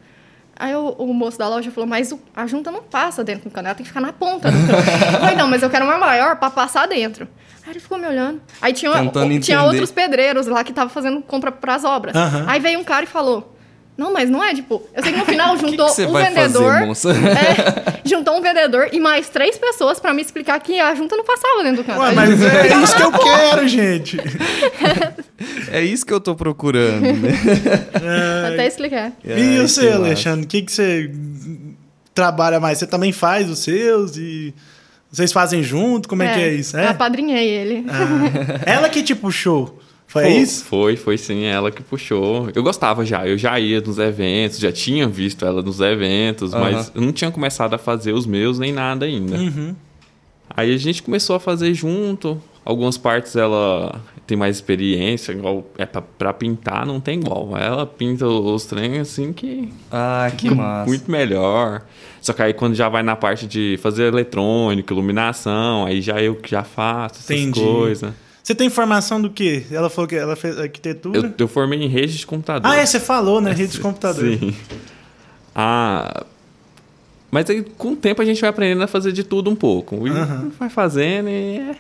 [0.57, 3.53] Aí o, o moço da loja falou, mas o- a junta não passa dentro do
[3.53, 4.79] cano, ela tem que ficar na ponta do cano.
[5.13, 7.27] eu falei, não, mas eu quero uma maior pra passar dentro.
[7.65, 8.41] Aí ele ficou me olhando.
[8.61, 8.93] Aí tinha,
[9.41, 12.15] tinha outros pedreiros lá que estavam fazendo compra pras obras.
[12.15, 12.45] Aham.
[12.47, 13.54] Aí veio um cara e falou,
[13.97, 14.83] não, mas não é, tipo...
[14.95, 16.73] Eu sei que no final que, juntou que o vai vendedor...
[16.95, 17.27] fazer?
[17.27, 21.25] É, juntou um vendedor e mais três pessoas pra me explicar que a junta não
[21.25, 22.01] passava dentro do cano.
[22.01, 24.19] Ué, mas é isso que eu quero, gente.
[25.71, 27.33] É isso que eu tô procurando, né?
[28.53, 29.13] Até explicar.
[29.25, 29.93] e você, que.
[29.93, 30.45] Alexandre?
[30.45, 31.11] O que, que você
[32.13, 32.79] trabalha mais?
[32.79, 34.55] Você também faz os seus e
[35.11, 36.09] vocês fazem junto?
[36.09, 36.77] Como é, que é isso?
[36.77, 36.89] Eu É?
[36.89, 37.87] apadrinhei ele.
[37.89, 39.81] Ah, ela que te puxou.
[40.15, 40.65] Foi Foi, isso?
[40.67, 42.49] Foi, foi sim, ela que puxou.
[42.55, 46.63] Eu gostava já, eu já ia nos eventos, já tinha visto ela nos eventos, Aham.
[46.71, 49.37] mas eu não tinha começado a fazer os meus nem nada ainda.
[49.37, 49.75] Uhum.
[50.57, 52.41] Aí a gente começou a fazer junto.
[52.65, 57.57] Algumas partes ela tem mais experiência, igual é pra, pra pintar, não tem igual.
[57.59, 60.89] Ela pinta os trem assim que Ah, que massa.
[60.89, 61.83] muito melhor.
[62.23, 66.37] Só que aí quando já vai na parte de fazer eletrônica, iluminação, aí já eu
[66.37, 67.59] que já faço essas Entendi.
[67.61, 68.13] coisas.
[68.45, 69.65] Você tem formação do quê?
[69.73, 71.19] Ela falou que ela fez arquitetura?
[71.19, 72.71] Eu, eu formei em rede de computador.
[72.71, 73.51] Ah, é, você falou, né?
[73.53, 74.23] Rede de computador.
[74.39, 74.55] Sim.
[75.55, 76.25] Ah,
[77.31, 80.07] mas aí com o tempo a gente vai aprendendo a fazer de tudo um pouco.
[80.07, 80.53] E Aham.
[80.59, 81.77] vai fazendo e é.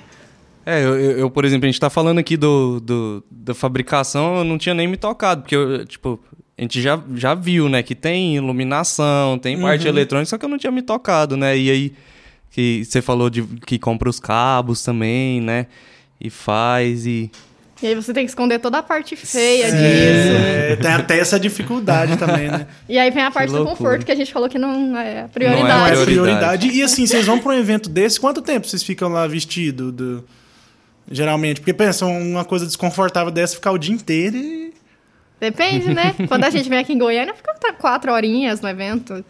[0.67, 4.39] É, eu, eu- eu, por exemplo, a gente tá falando aqui do, do- da fabricação,
[4.39, 6.19] eu não tinha nem me tocado, porque, eu, tipo,
[6.57, 9.89] a gente já, já viu, né, que tem iluminação, tem parte Uhum.
[9.91, 11.93] eletrônica, só que eu não tinha me tocado, né, e aí
[12.51, 15.67] que você falou de que compra os cabos também, né,
[16.25, 17.31] e faz, e...
[17.83, 19.77] E aí você tem que esconder toda a parte feia disso.
[19.77, 22.67] É, tem até essa dificuldade também, né?
[22.89, 25.23] E aí vem a parte do conforto que a gente falou que não é a
[25.23, 25.69] Não prioridade.
[25.69, 26.05] Não é prioridade.
[26.07, 26.69] prioridade.
[26.69, 29.93] E assim, vocês vão para um evento desse, quanto tempo vocês ficam lá vestido?
[29.93, 30.25] Do...
[31.11, 34.73] Geralmente, porque pensa, uma coisa desconfortável dessa ficar o dia inteiro e.
[35.39, 36.15] Depende, né?
[36.27, 39.23] Quando a gente vem aqui em Goiânia, fica tra- quatro horinhas no evento.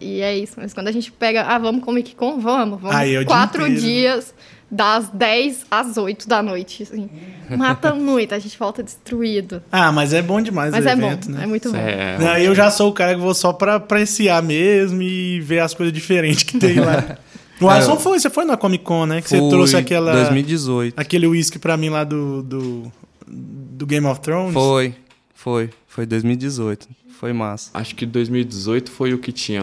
[0.00, 0.54] E é isso.
[0.56, 2.40] Mas quando a gente pega, ah, vamos Comic Con?
[2.40, 2.96] Vamos, vamos.
[2.96, 3.80] Aí é dia quatro inteiro.
[3.82, 4.34] dias,
[4.70, 6.82] das 10 às 8 da noite.
[6.84, 7.08] Assim.
[7.56, 9.62] Mata muito, a gente volta destruído.
[9.72, 11.42] Ah, mas é bom demais Mas o é evento, bom, né?
[11.42, 11.76] é muito bom.
[11.76, 15.58] é Não, eu já sou o cara que vou só pra apreciar mesmo e ver
[15.60, 17.18] as coisas diferentes que tem lá.
[17.60, 19.20] O É, Alisson eu- foi, você foi na Comic Con, né?
[19.20, 20.94] Que você Fui trouxe aquela, 2018.
[20.98, 22.90] aquele whisky pra mim lá do, do,
[23.28, 24.54] do Game of Thrones.
[24.54, 24.94] Foi,
[25.34, 27.68] foi, foi 2018, foi massa.
[27.74, 29.62] Acho que 2018 foi o que tinha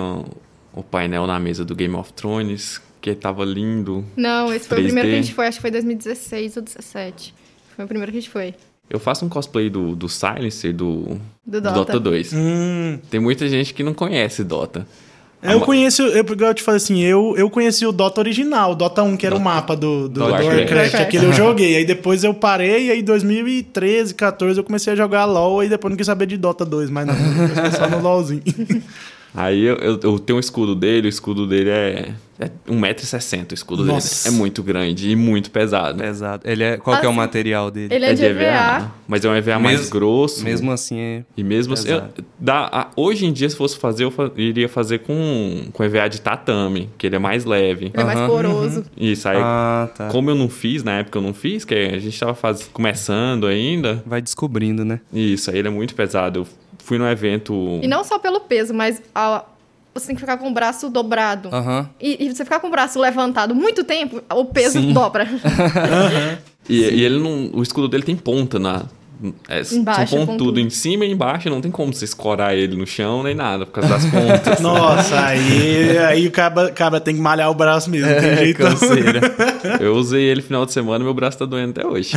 [0.73, 2.79] o painel na mesa do Game of Thrones.
[3.01, 4.05] Que tava lindo.
[4.15, 5.11] Não, esse foi o primeiro 3D.
[5.11, 7.33] que a gente foi, acho que foi 2016 ou 2017.
[7.75, 8.53] Foi o primeiro que a gente foi.
[8.89, 11.99] Eu faço um cosplay do, do Silencer do, Do do Dota.
[11.99, 12.33] 2.
[12.33, 12.99] Hum.
[13.09, 14.87] Tem muita gente que não conhece Dota.
[15.41, 19.03] Eu conheço, eu, eu te falei assim, eu, eu conheci o Dota original, o Dota
[19.03, 20.95] 1, que era o mapa do, do, Do do Warcraft.
[20.95, 21.75] Aquele eu joguei.
[21.75, 25.91] Aí depois eu parei, e aí 2013, 14 eu comecei a jogar LOL, aí depois
[25.91, 28.41] não quis saber de Dota 2, mas não, eu fiquei só no LOLzinho.
[29.35, 33.51] Aí eu, eu, eu tenho um escudo dele, o escudo dele é, é 1,60m.
[33.51, 34.23] O escudo Nossa.
[34.25, 35.99] dele é muito grande e muito pesado.
[35.99, 36.41] Pesado.
[36.49, 37.93] Ele é, qual que é o Assim, material dele?
[37.93, 38.91] Ele é, de EVA.
[39.07, 40.43] mas é um EVA mais Mesmo- grosso.
[40.43, 41.23] Mesmo assim, é...
[41.35, 42.03] E mesmo assim, eu-
[42.39, 46.07] dá, a- hoje em dia, se fosse fazer, eu fa- iria fazer com, com EVA
[46.07, 47.85] de tatame, que ele é mais leve.
[47.93, 48.85] Ele é mais poroso.
[48.97, 50.07] Isso, aí, Ah, tá.
[50.07, 53.45] como eu não fiz, na época eu não fiz, que a gente tava faz, começando
[53.45, 54.99] ainda, Vai descobrindo, né?
[55.13, 56.39] isso, aí ele é muito pesado.
[56.39, 56.47] Eu
[56.87, 57.79] fui num evento...
[57.83, 59.43] E não só pelo peso, mas a-
[59.93, 61.49] você tem que ficar com o braço dobrado.
[61.53, 61.89] Aham.
[61.99, 64.93] E, e você ficar com o braço levantado muito tempo, o peso Sim.
[64.93, 65.27] dobra.
[66.69, 67.49] E, e ele não.
[67.53, 68.83] O escudo dele tem ponta na.
[69.49, 72.75] É, Embaixo, são é pontudo em cima e embaixo, não tem como você escorar ele
[72.75, 74.59] no chão nem nada, por causa das pontas.
[74.59, 78.37] Nossa, aí, aí o cabra, cabra tem que malhar o braço mesmo, não tem É,
[78.37, 79.21] jeito canseira.
[79.79, 82.11] Eu usei ele final de semana e meu braço tá doendo até hoje.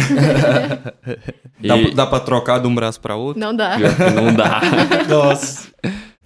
[1.62, 3.40] e dá, dá pra trocar de um braço pra outro?
[3.40, 3.76] Não dá.
[4.14, 4.60] não dá.
[5.08, 5.68] Nossa.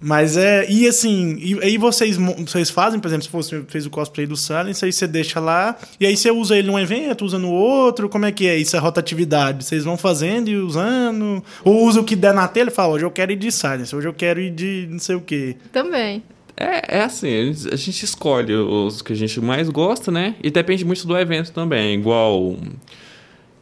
[0.06, 0.70] Mas é.
[0.70, 4.36] E assim, e aí vocês, vocês fazem, por exemplo, se você fez o cosplay do
[4.36, 8.06] Silence, aí você deixa lá, e aí você usa ele num evento, usa no outro,
[8.08, 8.76] como é que é isso?
[8.76, 9.64] A rotatividade?
[9.64, 11.42] Vocês vão fazendo e usando?
[11.64, 13.96] Ou usa o que der na telha e fala, hoje eu quero ir de Silence,
[13.96, 15.56] hoje eu quero ir de não sei o quê.
[15.72, 16.22] Também.
[16.56, 20.34] É, é assim, a gente- a gente escolhe os que a gente mais gosta, né?
[20.42, 21.94] E depende muito do evento também.
[21.98, 22.56] Igual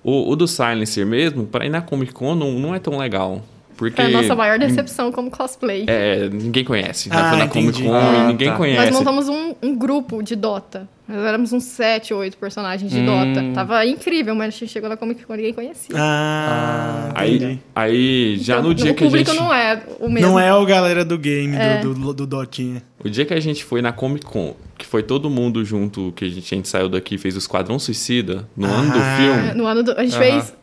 [0.04, 3.42] o, o do Silencer mesmo, pra ir na Comic Con não, não é tão legal.
[3.76, 4.00] Porque.
[4.00, 5.84] Foi a nossa maior decepção como cosplay.
[5.86, 7.08] É, ninguém conhece.
[7.10, 7.82] Ah, Já foi na Comic.
[7.82, 8.56] Con Ah, e ninguém tá.
[8.56, 8.80] conhece.
[8.90, 10.88] Nós montamos um, um grupo de Dota.
[11.08, 13.06] Nós éramos uns 7, 8 personagens de Hum.
[13.06, 13.44] Dota.
[13.54, 15.94] Tava incrível, mas a gente chegou na Comic Con e ninguém conhecia.
[15.98, 17.60] Ah, Aí, entendi.
[17.74, 19.40] aí já Então, no dia o que a público gente.
[19.40, 20.28] não é o mesmo.
[20.30, 21.78] Não é o galera do game, É.
[21.80, 22.82] do, do, do Dotinha.
[23.04, 26.24] O dia que a gente foi na Comic Con, que foi todo mundo junto, que
[26.24, 29.16] a gente, a gente saiu daqui e fez o Esquadrão Suicida, no ano do Ah.
[29.16, 29.54] filme.
[29.54, 30.54] No ano do, a gente fez.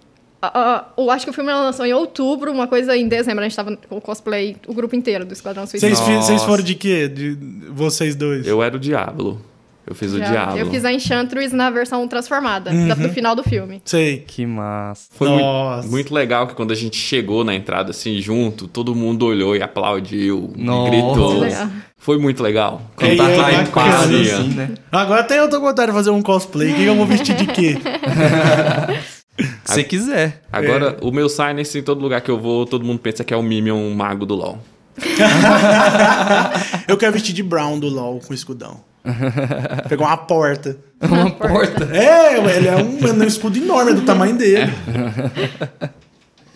[0.42, 3.42] Ah, eu acho que o filme lançou em outubro, uma coisa em dezembro.
[3.44, 5.94] A gente tava com o cosplay, o grupo inteiro do Esquadrão Suicida.
[5.96, 7.08] Vocês, foram de quê?
[7.08, 7.38] De
[7.72, 8.48] vocês dois?
[8.48, 9.42] Eu era o Diablo.
[9.88, 10.60] Eu fiz o Já- Diablo.
[10.60, 13.82] Eu fiz a Enchantress na versão transformada, da- do final do filme.
[13.84, 14.20] Sei.
[14.20, 15.08] Que massa.
[15.12, 15.82] Foi Nossa.
[15.82, 19.56] muito, muito legal que quando a gente chegou na entrada, assim, junto, todo mundo olhou
[19.56, 20.92] e aplaudiu, e Nossa.
[20.92, 21.16] gritou.
[21.34, 21.68] Muito legal.
[21.98, 22.82] Foi muito legal.
[23.00, 24.70] É, Quando tá é lá em assim, assim, né?
[24.92, 26.72] Agora até eu tô com vontade de fazer um cosplay.
[26.72, 27.78] O que eu vou vestir de quê?
[29.66, 30.42] Se você quiser.
[30.52, 33.38] Agora, o meu Silence, em todo lugar que eu vou, todo mundo pensa que é
[33.38, 34.60] o Mimion mago do LoL.
[36.88, 38.82] Eu quero vestir de Brown do LOL com escudão.
[39.88, 40.78] Pegar uma porta.
[41.02, 41.86] Uma porta.
[41.96, 44.72] É, ele é um, é um escudo enorme, é do tamanho dele.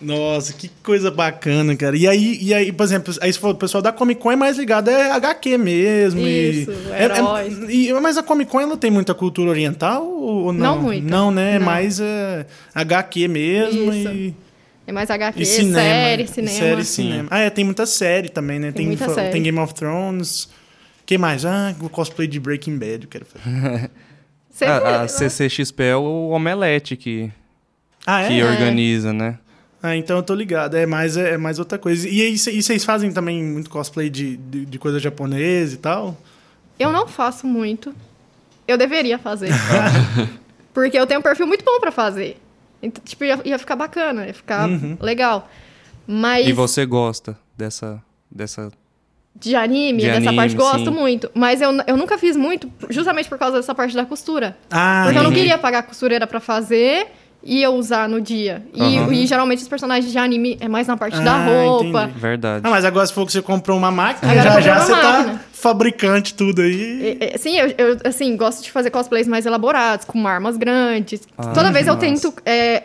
[0.04, 1.96] Nossa, que coisa bacana, cara.
[1.98, 4.89] E aí, e aí por exemplo, aí o pessoal da Comic Con é mais ligado
[4.89, 6.20] é HQ mesmo.
[6.22, 10.52] Isso, e, é- é- e- mas a Comic Con ela tem muita cultura oriental ou
[10.54, 10.76] não?
[10.76, 11.10] Não muito.
[11.10, 11.56] Não, né?
[11.56, 11.66] É Não.
[11.66, 14.10] mais é, HQ mesmo Isso.
[14.10, 14.36] e,
[14.86, 15.76] É mais HQ, e cinema.
[15.80, 16.58] série, cinema.
[16.60, 17.28] Série cinema.
[17.32, 18.72] Ah, é, tem muita série também, né?
[18.72, 19.30] Tem muita fa- série.
[19.32, 20.50] tem Game of Thrones.
[21.06, 21.44] que mais?
[21.46, 23.89] Ah, o cosplay de Breaking Bad eu quero fazer.
[24.62, 27.32] A, a CCXP é o Omelete que,
[28.06, 28.28] Ah, é?
[28.28, 29.39] que organiza, né?
[29.84, 30.76] Ah, então eu tô ligado.
[30.78, 32.08] É mais, é, mais outra coisa.
[32.08, 35.78] E aí, cê- e vocês fazem também muito cosplay de, de, de coisa japonesa e
[35.78, 36.17] tal?
[36.80, 37.93] Eu não faço muito.
[38.65, 39.50] Eu deveria fazer.
[40.74, 42.38] Porque eu tenho um perfil muito bom pra fazer.
[42.82, 44.67] Então, tipo, ia, ia ficar bacana, ia ficar
[45.02, 45.50] legal.
[46.08, 48.02] Mas E você gosta dessa.
[48.32, 48.72] dessa...
[49.36, 50.98] de anime, De dessa anime, parte, gosto sim.
[50.98, 51.30] muito.
[51.34, 54.58] Mas eu, eu nunca fiz muito, justamente por causa dessa parte da costura.
[54.72, 57.08] Ah, Porque eu não queria pagar a costureira pra fazer
[57.45, 58.63] e eu usar no dia.
[58.73, 59.13] E, Aham.
[59.13, 62.03] e geralmente os personagens de anime é mais na parte da Ah, roupa.
[62.03, 62.19] entendi.
[62.19, 62.62] Verdade.
[62.65, 64.91] Ah, mas agora se for que você comprou uma máquina, Agora já eu já você
[64.93, 65.41] tá máquina.
[65.51, 67.17] fabricante tudo aí.
[67.19, 71.21] É, é, Sim, eu, eu, assim, gosto de fazer cosplays mais elaborados, com armas grandes.
[71.38, 72.06] Ah, Toda vez eu massa.
[72.08, 72.84] tento é,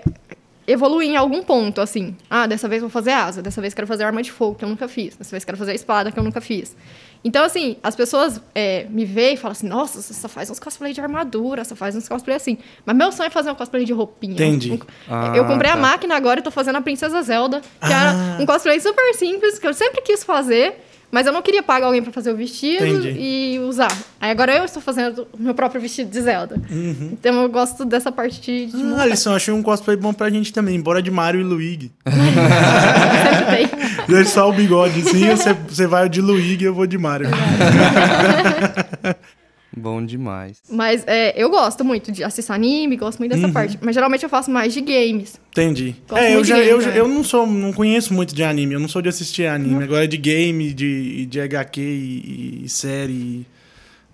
[0.66, 2.16] evoluir em algum ponto, assim.
[2.28, 4.68] Ah, dessa vez vou fazer asa, dessa vez quero fazer arma de fogo, que eu
[4.68, 5.16] nunca fiz.
[5.16, 6.76] Dessa vez quero fazer espada, que eu nunca fiz.
[7.24, 10.58] Então, assim, as pessoas é, me veem e falam assim, nossa, você só faz uns
[10.60, 12.58] cosplay de armadura, só faz uns cosplay assim.
[12.86, 14.34] Mas meu sonho é fazer um cosplay de roupinha.
[14.34, 14.72] Entendi.
[14.72, 14.78] Um-
[15.08, 15.76] Ah, eu comprei tá.
[15.76, 18.36] a máquina agora e tô fazendo a Princesa Zelda, que Ah.
[18.38, 21.86] é um cosplay super simples, que eu sempre quis fazer, mas eu não queria pagar
[21.86, 23.16] alguém pra fazer o vestido Entendi.
[23.18, 23.90] e usar.
[24.20, 26.60] Aí agora eu estou fazendo o meu próprio vestido de Zelda.
[26.70, 27.10] Uhum.
[27.12, 30.52] Então eu gosto dessa parte de, de Ah, Alisson, achei um cosplay bom pra gente
[30.52, 30.80] também.
[30.80, 31.90] Bora de Mario e Luigi.
[34.08, 37.28] Deixa só o bigode assim, você, você vai de Luigi e eu vou de Mario.
[39.78, 40.58] Bom demais.
[40.70, 43.78] Mas é, eu gosto muito de assistir anime, gosto muito dessa parte.
[43.80, 45.40] Mas geralmente eu faço mais de games.
[45.50, 45.94] Entendi.
[46.08, 47.00] Gosto é, eu já, game, eu, já- né?
[47.00, 49.82] eu não sou, não conheço muito de anime, eu não sou de assistir anime.
[49.84, 53.46] Agora de game, de, de HQ e, e série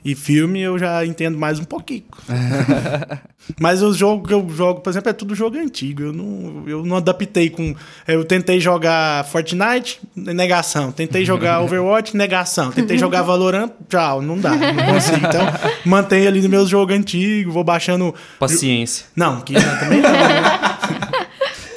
[0.04, 2.04] e filme, eu já entendo mais um pouquinho.
[3.60, 6.02] Mas os jogos que eu jogo, por exemplo, é tudo jogo antigo.
[6.02, 7.74] Eu não, eu não adaptei com.
[8.06, 10.90] Eu tentei jogar Fortnite, negação.
[10.90, 12.70] Tentei jogar Overwatch, negação.
[12.70, 15.26] Tentei jogar Valorant, tchau, não dá, não consigo.
[15.26, 15.46] Então,
[15.84, 19.06] mantenho ali no meu jogo antigo, vou baixando Paciência.
[19.14, 20.10] não, que também não.
[20.10, 20.74] né?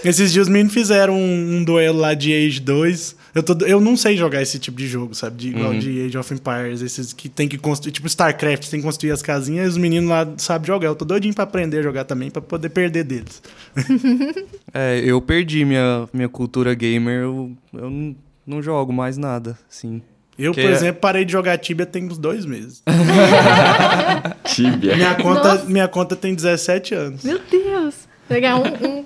[0.04, 3.16] Esses dias os meninos fizeram um, um duelo lá de Age 2.
[3.36, 5.38] Eu, tô, eu não sei jogar esse tipo de jogo, sabe?
[5.38, 8.86] De, igual de Age of Empires, esses que tem que construir, tipo StarCraft, tem que
[8.86, 10.88] construir as casinhas e os meninos lá sabem jogar.
[10.88, 13.42] Eu tô doidinho pra aprender a jogar também, pra poder perder deles.
[14.74, 20.02] É, eu perdi minha, minha cultura gamer, eu, eu não, não jogo mais nada, sim.
[20.38, 22.84] Eu, Que por é- exemplo, parei de jogar Tibia tem uns dois meses.
[24.46, 24.96] Tibia.
[24.96, 25.66] Minha conta, Nossa.
[25.66, 27.24] minha conta tem 17 anos.
[27.24, 27.96] Meu Deus!
[28.28, 29.06] Pegar um, um,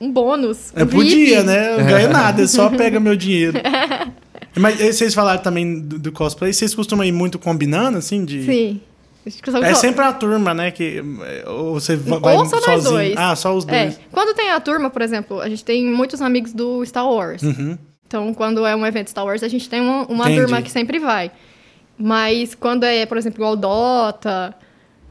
[0.00, 0.72] um bônus.
[0.74, 1.46] Eu um podia, VIP.
[1.46, 1.74] né?
[1.80, 3.58] Eu ganho nada, só pega meu dinheiro.
[4.56, 8.24] Mas vocês falaram também do, do cosplay, vocês costumam ir muito combinando, assim?
[8.24, 8.44] De...
[8.44, 8.80] Sim.
[9.48, 10.70] Só- É sempre a turma, né?
[10.70, 11.02] Que,
[11.46, 12.90] ou você vai Ou só nós sozinho.
[12.90, 13.14] dois.
[13.16, 14.00] Ah, só os É, dois.
[14.10, 17.42] quando tem a turma, por exemplo, a gente tem muitos amigos do Star Wars.
[17.42, 17.76] Uhum.
[18.06, 20.98] Então, quando é um evento Star Wars, a gente tem uma, uma turma que sempre
[20.98, 21.30] vai.
[21.96, 24.54] Mas quando é, por exemplo, igual o Dota,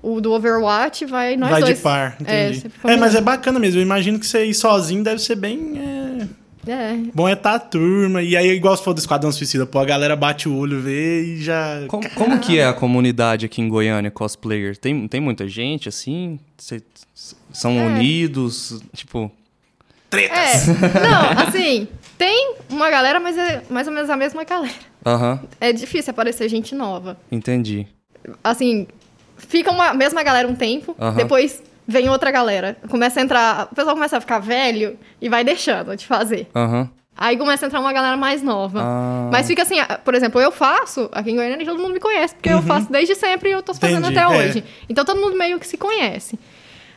[0.01, 1.77] o do Overwatch, vai nós vai dois.
[1.77, 2.61] de par, É, entendi.
[2.61, 3.79] sempre É, mas é bacana mesmo.
[3.79, 5.73] Eu imagino que você ir sozinho deve ser bem.
[5.77, 6.27] é,
[6.71, 6.93] É.
[7.15, 8.21] Bom é estar a turma.
[8.21, 11.21] E aí, igual se for do Esquadrão Suicida, pô, a galera bate o olho, vê
[11.23, 11.83] e já.
[11.87, 14.77] Como, como que é a comunidade aqui em Goiânia, cosplayer?
[14.77, 16.37] Tem, tem muita gente, assim?
[16.57, 16.83] Cê-
[17.51, 17.85] são É.
[17.87, 18.81] unidos?
[18.93, 19.31] Tipo,
[20.11, 20.19] É,
[21.01, 24.73] não, assim, tem uma galera, mas é mais ou menos a mesma galera.
[25.05, 27.17] aham, É difícil aparecer gente nova.
[27.31, 27.87] entendi.
[28.43, 28.85] Assim,
[29.39, 32.77] fica uma mesma galera um tempo, depois vem outra galera.
[32.89, 36.47] Começa a entrar, o pessoal começa a ficar velho e vai deixando de fazer.
[37.21, 38.79] Aí começa a entrar uma galera mais nova.
[38.81, 39.29] Ah.
[39.29, 42.33] Mas fica assim, ah, por exemplo, eu faço, aqui em Goiânia todo mundo me conhece,
[42.33, 44.39] porque eu faço desde sempre e eu tô fazendo Entendi, até é.
[44.39, 44.63] hoje.
[44.87, 46.39] Então todo mundo meio que se conhece.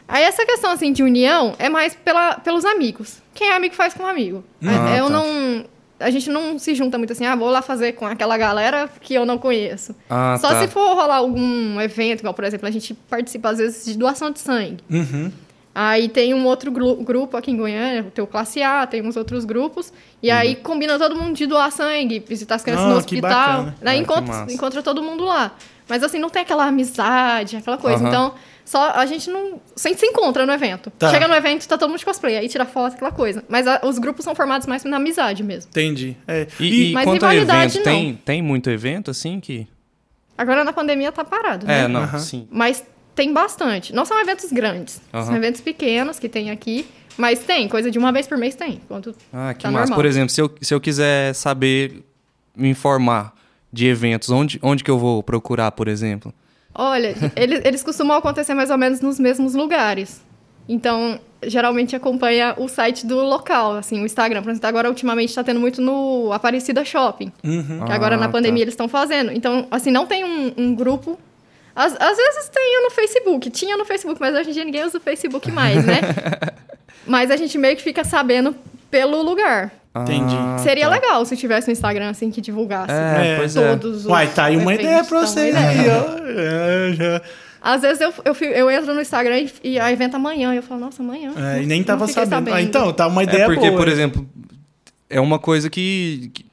[0.07, 3.21] Aí essa questão assim de união é mais pela, pelos amigos.
[3.35, 4.45] Quem é amigo faz com amigo.
[4.65, 5.11] Ah, eu tá.
[5.11, 5.65] não.
[6.03, 9.15] A gente não se junta muito assim, ah, vou lá fazer com aquela galera que
[9.15, 9.95] eu não conheço.
[10.11, 10.61] Ah, Só tá.
[10.61, 14.31] se for rolar algum evento, igual, por exemplo, a gente participa às vezes de doação
[14.31, 14.79] de sangue.
[14.91, 15.31] Uhum.
[15.75, 19.17] Aí tem um outro gru- grupo aqui em Goiânia, tem o Classe A, tem uns
[19.17, 19.91] outros grupos.
[20.23, 22.93] E aí combina todo mundo de doar sangue, visitar as crianças Uhum.
[22.93, 23.73] Ah, no que hospital.
[23.81, 25.53] Daí Ah, encontra, encontra todo mundo lá.
[25.93, 27.99] Mas assim, não tem aquela amizade, aquela coisa.
[27.99, 28.09] Aham.
[28.09, 29.61] Então, só a gente não.
[29.77, 30.91] Sempre se encontra no evento.
[30.93, 31.11] Tá.
[31.11, 33.45] Chega no evento, tá todo mundo de cosplay, aí tira foto, aquela coisa.
[33.47, 35.69] Mas a- os grupos são formados mais na amizade mesmo.
[35.69, 36.17] Entendi.
[36.27, 36.47] É.
[36.59, 37.93] E, e Mas quanto a rivalidade, evento, não.
[37.93, 39.67] tem, tem muito evento, assim, que...
[40.39, 41.89] Agora na pandemia tá parado, É, né?
[41.89, 42.19] não, Aham.
[42.19, 42.49] sim.
[42.51, 42.83] Mas
[43.15, 43.95] tem bastante.
[43.95, 44.95] Não são eventos grandes.
[45.11, 45.37] São Aham.
[45.37, 46.87] eventos pequenos que tem aqui.
[47.19, 48.81] Mas tem, coisa de uma vez por mês tem.
[48.83, 49.81] Enquanto Ah, que tá massa.
[49.91, 49.97] normal.
[49.99, 52.03] Por exemplo, se eu, se eu quiser saber,
[52.57, 53.35] me informar
[53.73, 56.33] de eventos, onde, onde que eu vou procurar, por exemplo?
[56.75, 60.23] Olha, eles, eles costumam acontecer mais ou menos nos mesmos lugares.
[60.69, 64.43] Então, geralmente acompanha o site do local, assim, o Instagram.
[64.43, 67.33] Por exemplo, agora ultimamente está tendo muito no Aparecida Shopping.
[67.43, 67.85] Uhum.
[67.85, 68.65] Que agora Ah, na pandemia tá.
[68.65, 69.33] eles estão fazendo.
[69.33, 71.19] Então, assim, não tem um, um grupo.
[71.75, 73.51] Às, às vezes tem no Facebook.
[73.51, 76.01] Tinha no Facebook, mas hoje em dia ninguém usa o Facebook mais, né?
[77.07, 78.55] mas a gente meio que fica sabendo
[78.91, 79.73] pelo lugar.
[79.95, 80.35] Entendi.
[80.35, 80.91] Ah, Seria tá.
[80.91, 82.91] legal se tivesse um Instagram assim que divulgasse.
[82.93, 83.77] É, É, pois é.
[83.77, 86.19] Todos os Uai, tá aí uma ideia pra tá vocês aí, ó.
[86.29, 87.23] É, já-
[87.61, 90.55] Às vezes eu, eu, eu entro no Instagram e, e a evento amanhã.
[90.55, 91.33] Eu falo, nossa, amanhã.
[91.37, 92.55] É, e nem tava fiquei sabendo.
[92.55, 93.77] Ah, então, tá uma ideia É porque, boa.
[93.77, 94.27] por exemplo,
[95.11, 96.47] é uma coisa que, que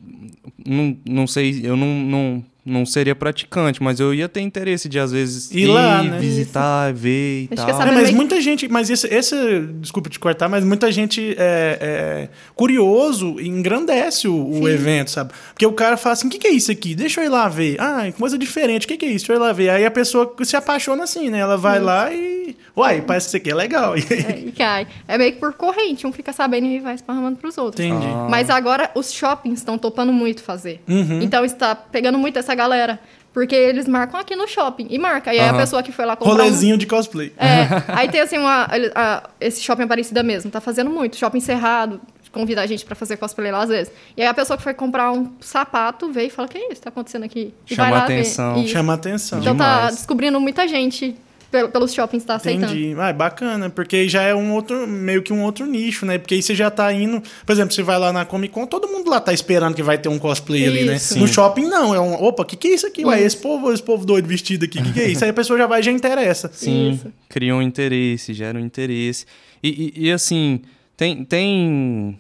[0.68, 5.00] não, não sei, eu não, não, não seria praticante, mas eu ia ter interesse de,
[5.00, 6.20] às vezes, Ir lá, né?
[6.20, 7.82] visitar, ver e Acho tal.
[7.82, 9.36] É, mas muita gente, mas esse, esse,
[9.80, 15.32] desculpa te cortar, mas muita gente é, é curioso e engrandece o, o evento, sabe?
[15.50, 16.94] Porque o cara fala assim, o que, que é isso aqui?
[16.94, 17.78] Deixa eu ir lá ver.
[17.80, 19.26] Ah, coisa diferente, o que, que é isso?
[19.26, 19.70] Deixa eu ir lá ver.
[19.70, 21.40] Aí a pessoa se apaixona assim, né?
[21.40, 22.56] Ela vai lá e...
[22.76, 23.98] Uai, parece que isso aqui é legal.
[23.98, 24.88] E É, e cai.
[25.08, 27.86] É meio que por corrente, um fica sabendo e vai esparramando pros outros.
[27.86, 28.08] Entendi.
[28.08, 28.28] Ah.
[28.30, 30.82] Mas agora os shoppings estão topando muito fazer.
[30.88, 31.22] Uhum.
[31.22, 33.00] Então está pegando muito essa galera.
[33.32, 34.88] Porque eles marcam aqui no shopping.
[34.90, 35.32] E marca.
[35.34, 35.58] E aí Aham.
[35.58, 36.34] a pessoa que foi lá comprar.
[36.34, 37.32] um- Rolezinho de cosplay.
[37.38, 38.68] É, aí tem assim uma.
[38.96, 41.16] a- esse shopping Aparecida mesmo, tá fazendo muito.
[41.16, 43.94] Shopping cerrado, convida a gente pra fazer cosplay lá às vezes.
[44.18, 46.82] E aí a pessoa que foi comprar um sapato veio e fala: Que é isso
[46.82, 47.54] tá acontecendo aqui?
[47.70, 48.56] E Chama vai lá atenção.
[48.56, 48.68] ver.
[48.68, 49.40] Chama atenção.
[49.40, 49.96] Então tá Demais.
[49.98, 51.16] descobrindo muita gente
[51.50, 52.74] pelos shoppings tá aceitando.
[52.74, 52.96] Entendi.
[53.00, 56.18] Ah, é bacana, porque já é um outro, meio que um outro nicho, né?
[56.18, 57.22] Porque aí você já tá indo.
[57.46, 59.98] Por exemplo, você vai lá na Comic Con, todo mundo lá tá esperando que vai
[59.98, 60.96] ter um cosplay ali, né?
[60.96, 61.18] Isso.
[61.18, 61.34] No Sim.
[61.34, 61.94] shopping, não.
[61.96, 62.14] É um.
[62.24, 63.04] Opa, o que, que é isso aqui?
[63.06, 63.26] Ué, Isso.
[63.28, 65.24] esse povo, esse povo doido vestido aqui, o que, que é isso?
[65.24, 66.50] Aí a pessoa já vai e já interessa.
[66.54, 67.12] Sim, Isso.
[67.28, 69.26] cria um interesse, gera um interesse.
[69.64, 70.62] E, e- e, assim,
[70.96, 71.24] tem.
[71.26, 72.20] tem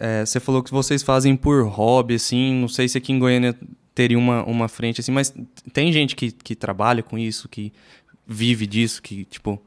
[0.00, 2.54] é, você falou que vocês fazem por hobby, assim.
[2.60, 3.54] Não sei se aqui em Goiânia
[3.94, 5.34] teria uma, uma frente assim, mas
[5.72, 7.72] tem gente que, que trabalha com isso, que
[8.28, 9.60] vive disso, que, tipo.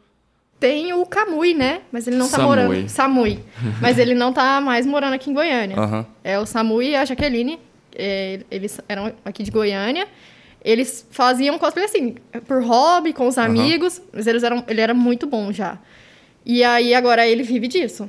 [0.60, 1.82] Tem o Camui, né?
[1.92, 2.48] Mas ele não tá Samui.
[2.48, 2.90] morando.
[2.90, 3.40] Samui.
[3.82, 5.76] Mas ele não tá mais morando aqui em Goiânia.
[5.76, 6.06] Aham.
[6.24, 7.60] É o Samu e a Jaqueline.
[7.96, 10.08] é, eles eram aqui de Goiânia.
[10.64, 15.26] Eles faziam cosplay assim, por hobby, com os amigos, mas eles eram, ele era muito
[15.26, 15.80] bom já.
[16.46, 18.08] E aí agora ele vive disso.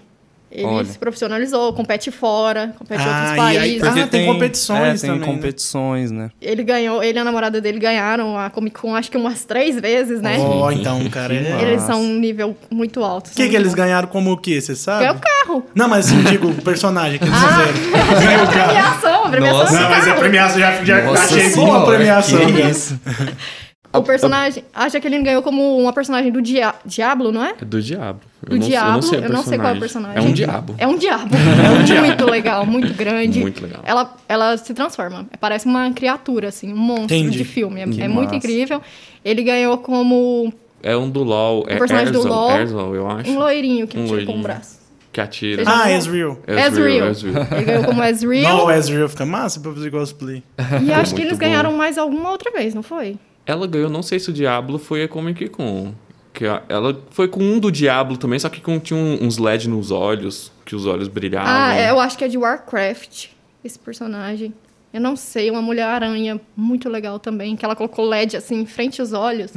[0.54, 0.84] Ele Olha.
[0.84, 4.02] se profissionalizou, compete fora, compete em outros Ah, e aí- países.
[4.04, 5.26] Ah, tem competições é, tem também, né?
[5.34, 6.30] competições, né?
[6.42, 9.80] Ele ganhou, ele e a namorada dele ganharam a Comic Con acho que umas três
[9.80, 10.36] vezes, né?
[10.38, 11.34] Ó, então, cara.
[11.34, 11.64] Que é- massa.
[11.64, 13.28] Eles são um nível muito alto.
[13.28, 14.60] O que, que eles ganharam como o quê?
[14.60, 15.00] Você sabe?
[15.04, 15.66] Ganhou o carro.
[15.74, 18.20] Não, mas assim, digo, o personagem que eles Ah, fizeram.
[18.26, 18.68] Ganhou o carro.
[18.72, 19.80] premiação, a premiação Nossa.
[19.80, 22.38] Não, mas a premiação já, já Nossa achei boa a premiação.
[22.46, 23.00] que isso.
[23.92, 24.64] O personagem.
[24.74, 27.54] A Jaqueline ganhou como uma personagem do dia, Diablo, não é?
[27.60, 28.20] É do diabo.
[28.42, 28.88] Do eu não, Diablo.
[28.88, 30.16] eu não sei, eu não sei qual é o personagem.
[30.16, 30.74] É um diabo.
[30.78, 31.30] É um diabo.
[32.00, 33.40] muito legal, muito grande.
[33.40, 33.82] Muito legal.
[33.84, 35.26] Ela, ela se transforma.
[35.38, 37.38] Parece uma criatura, assim, um monstro Entendi.
[37.38, 37.80] de filme.
[37.80, 38.80] É, é muito incrível.
[39.24, 41.64] Ele ganhou como É um do LoL.
[41.68, 42.94] É personagem do LoL.
[42.94, 43.30] Eu acho.
[43.30, 44.80] um loirinho que Um tira com o braço.
[45.12, 45.64] Que atira.
[45.66, 46.38] Ah, Ezreal.
[46.46, 47.08] Ezreal.
[47.10, 47.46] Ezreal.
[47.52, 48.56] Ele ganhou como Ezreal.
[48.56, 50.42] Não, o Ezreal fica massa pra fazer cosplay.
[50.82, 51.38] e acho que eles bom.
[51.38, 53.18] ganharam mais alguma outra vez, não foi?
[53.46, 55.92] Ela ganhou, não sei se o Diablo foi a Comic Con.
[56.32, 59.68] Que ela foi com um do Diablo também, só que com, tinha um- uns LED
[59.68, 61.48] nos olhos, que os olhos brilhavam.
[61.52, 63.26] Ah, é, eu acho que é de Warcraft,
[63.62, 64.54] esse personagem.
[64.94, 69.00] Eu não sei, uma Mulher-Aranha muito legal também, que ela colocou LED assim em frente
[69.00, 69.50] aos olhos.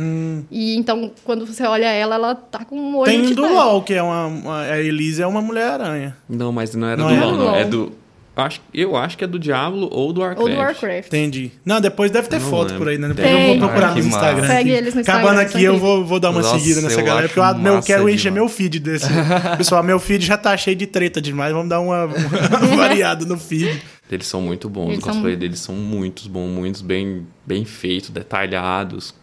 [0.51, 3.41] E então, quando você olha ela, ela tá com um olho Tem do.
[3.41, 6.15] LoL, que é uma, uma- A Elise é uma Mulher-Aranha.
[6.27, 7.55] Não, mas não era Não do era LoL, não.
[7.55, 7.91] É do.
[8.37, 10.41] Acho, eu acho que é do Diablo ou do Warcraft.
[10.49, 11.07] Ou do Warcraft.
[11.07, 11.51] Entendi.
[11.63, 12.77] Não, depois deve ter Não foto lembro.
[12.79, 13.07] por aí, né?
[13.07, 13.41] Depois Tem.
[13.41, 13.99] eu vou procurar Ah, no.
[13.99, 14.47] Instagram.
[14.47, 14.69] Segue aqui.
[14.71, 17.29] eles no Instagram, Acabando aqui, eu vou, vou dar uma Nossa, seguida nessa eu galera,
[17.29, 19.07] porque eu, quero encher meu feed desse.
[19.57, 21.53] Pessoal, meu feed já tá cheio de treta demais.
[21.53, 22.17] Vamos dar uma, uma
[22.75, 23.81] variada no feed.
[24.11, 27.25] Eles são muito bons, Eles o são cosplay muito- deles são muitos bons, muitos bem,
[27.45, 29.15] bem feitos, detalhados.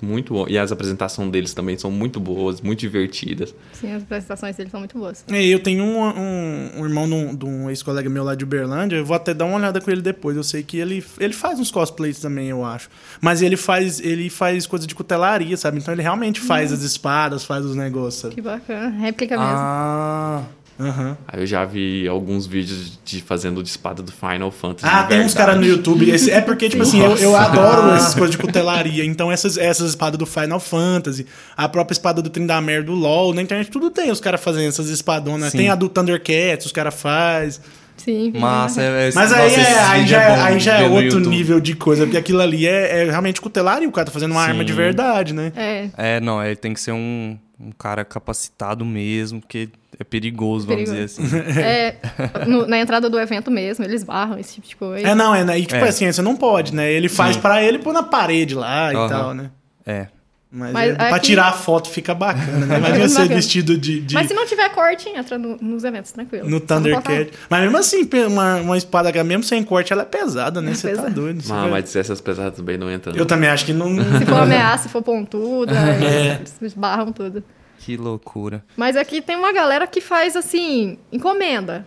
[0.00, 0.46] Muito bom.
[0.48, 3.54] E as apresentações deles também são muito boas, muito divertidas.
[3.72, 5.24] Sim, as apresentações deles são muito boas.
[5.30, 8.96] É, eu tenho um, um- um irmão de um- um ex-colega meu lá de Uberlândia,
[8.96, 10.36] eu vou até dar uma olhada com ele depois.
[10.36, 12.88] Eu sei que ele, ele faz uns cosplays também, eu acho.
[13.20, 15.78] Mas ele faz, ele faz coisa de cutelaria, sabe?
[15.78, 18.34] Então ele realmente faz as espadas, faz os negócios, sabe?
[18.34, 18.88] Que bacana.
[18.90, 19.52] Réplica mesmo.
[19.54, 20.44] Ah,
[20.80, 21.16] Aham.
[21.28, 24.86] Aí eu já vi alguns vídeos de fazendo de espada do Final Fantasy.
[24.92, 26.08] Ah, tem uns caras no YouTube.
[26.10, 29.04] Esse- é porque, tipo assim, eu, eu adoro essas coisas de cutelaria.
[29.04, 31.26] Então, essas, essas espadas do Final Fantasy,
[31.56, 34.88] a própria espada do Trindamer do LoL, na internet tudo tem os caras fazendo essas
[34.88, 35.52] espadonas.
[35.52, 35.58] Sim.
[35.58, 37.60] Tem a do Thundercats, os caras fazem.
[38.04, 38.32] Sim.
[38.32, 38.82] bacana.
[38.82, 41.02] É, é, Mas nossa, aí, esse é, aí, já, é- bom aí já é outro
[41.04, 41.28] YouTube.
[41.28, 44.42] nível de coisa, porque aquilo ali é, é realmente cutelaria, o cara tá fazendo uma
[44.44, 44.50] Sim.
[44.50, 45.52] arma de verdade, né?
[45.56, 50.66] É, É, não, ele tem que ser um, um cara capacitado mesmo, porque é perigoso,
[50.66, 51.20] vamos Perigoso.
[51.22, 51.50] dizer assim.
[51.60, 51.94] é
[52.46, 55.06] no- na entrada do evento mesmo, eles barram esse tipo de coisa.
[55.08, 55.58] É, não, é, né?
[55.58, 55.88] E tipo É.
[55.88, 56.90] assim, você não pode, né?
[56.90, 57.42] Ele faz Sim.
[57.42, 59.08] pra ele pôr na parede lá e Aham.
[59.08, 59.50] tal, né?
[59.86, 60.06] É.
[60.52, 62.76] Mas, Mas é, pra aqui- tirar a foto fica bacana, né?
[62.90, 63.34] É você bacana.
[63.36, 66.48] vestido de, de- Mas se não tiver corte, entra no- nos eventos, tranquilo.
[66.50, 67.30] no Thundercat.
[67.48, 70.72] Mas mesmo assim, uma, uma espada que mesmo sem corte, ela é pesada, né?
[70.72, 71.10] É Você tá pesada.
[71.14, 71.40] doido.
[71.40, 73.14] você Ah, mas essas pesadas também não entram.
[73.14, 73.94] Eu também acho que não.
[74.18, 76.40] Se for ameaça, se for pontuda, É.
[76.60, 77.44] eles barram tudo.
[77.78, 78.64] Que loucura.
[78.76, 81.86] Mas aqui tem uma galera que faz, assim, encomenda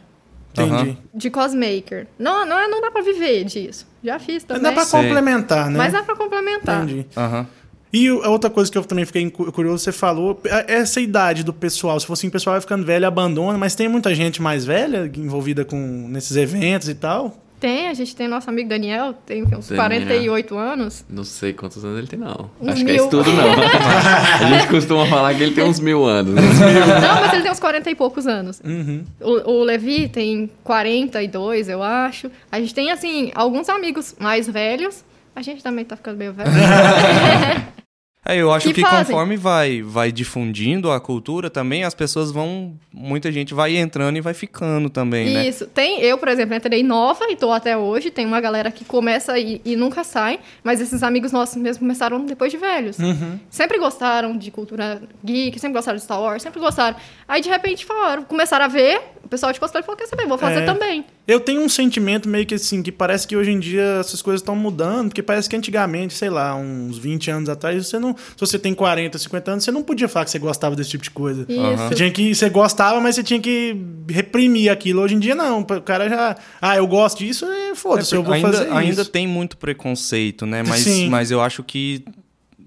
[0.57, 0.97] Entendi.
[1.14, 2.07] De cosmaker.
[2.18, 3.88] Não, não, não dá pra viver disso.
[4.03, 4.64] Já fiz também.
[4.64, 5.01] Dá pra Sei.
[5.01, 5.78] complementar, né?
[5.78, 6.84] Mas dá pra complementar.
[6.84, 7.07] Entendi.
[7.18, 7.47] Aham.
[7.93, 11.43] E a outra coisa que eu também fiquei cu- curioso, você falou, é essa idade
[11.43, 11.99] do pessoal.
[11.99, 15.11] Se fosse assim, o pessoal vai ficando velho, abandona, mas tem muita gente mais velha
[15.15, 15.77] envolvida com
[16.09, 17.37] nesses eventos e tal.
[17.59, 19.75] Tem, a gente tem nosso amigo Daniel, tem uns Daniel.
[19.77, 21.05] 48 anos.
[21.09, 22.49] Não sei quantos anos ele tem, não.
[22.59, 23.01] Uns Acho que é mil.
[23.03, 23.43] isso tudo, não.
[24.41, 26.33] A gente costuma falar que ele tem uns mil anos.
[26.35, 28.59] Não, mas ele tem uns 40 e poucos anos.
[28.65, 29.03] Uhum.
[29.21, 32.29] O, o Levi tem 42, eu acho.
[32.51, 35.05] A gente tem, assim, alguns amigos mais velhos.
[35.33, 36.49] A gente também tá ficando meio velho.
[38.26, 42.74] É, eu acho Que que, conforme vai, vai difundindo a cultura também, as pessoas vão.
[42.93, 45.45] Muita gente vai entrando e vai ficando também, né?
[45.47, 45.67] Isso.
[45.67, 48.09] Tem, eu, por exemplo, entrei nova e tô até hoje.
[48.09, 50.39] Tem uma galera que começa e, e nunca sai.
[50.63, 52.97] Mas esses amigos nossos mesmo começaram depois de velhos.
[52.97, 53.38] Uhum.
[53.49, 56.95] Sempre gostaram de cultura geek, sempre gostaram de Star Wars, sempre gostaram.
[57.28, 60.38] Aí, de repente, falaram, começaram a ver, o pessoal de cosplay falou, quer saber, vou
[60.38, 60.65] fazer É.
[60.65, 61.03] também.
[61.26, 64.41] Eu tenho um sentimento meio que assim, que parece que hoje em dia essas coisas
[64.41, 68.13] estão mudando, porque parece que antigamente, sei lá, uns 20 anos atrás, você não.
[68.15, 71.03] Se você tem 40, 50 anos, você não podia falar que você gostava desse tipo
[71.03, 71.45] de coisa.
[71.47, 71.78] Isso.
[71.88, 72.36] Você tinha que.
[72.36, 73.74] Você gostava, mas você tinha que
[74.09, 75.01] reprimir aquilo.
[75.01, 75.61] Hoje em dia, não.
[75.61, 76.36] O cara já.
[76.61, 79.11] Ah, eu gosto disso, e foda-se, É, eu vou ainda, fazer ainda isso.
[79.11, 80.61] tem muito preconceito, né?
[80.61, 81.09] Mas, Sim.
[81.09, 82.03] mas eu acho que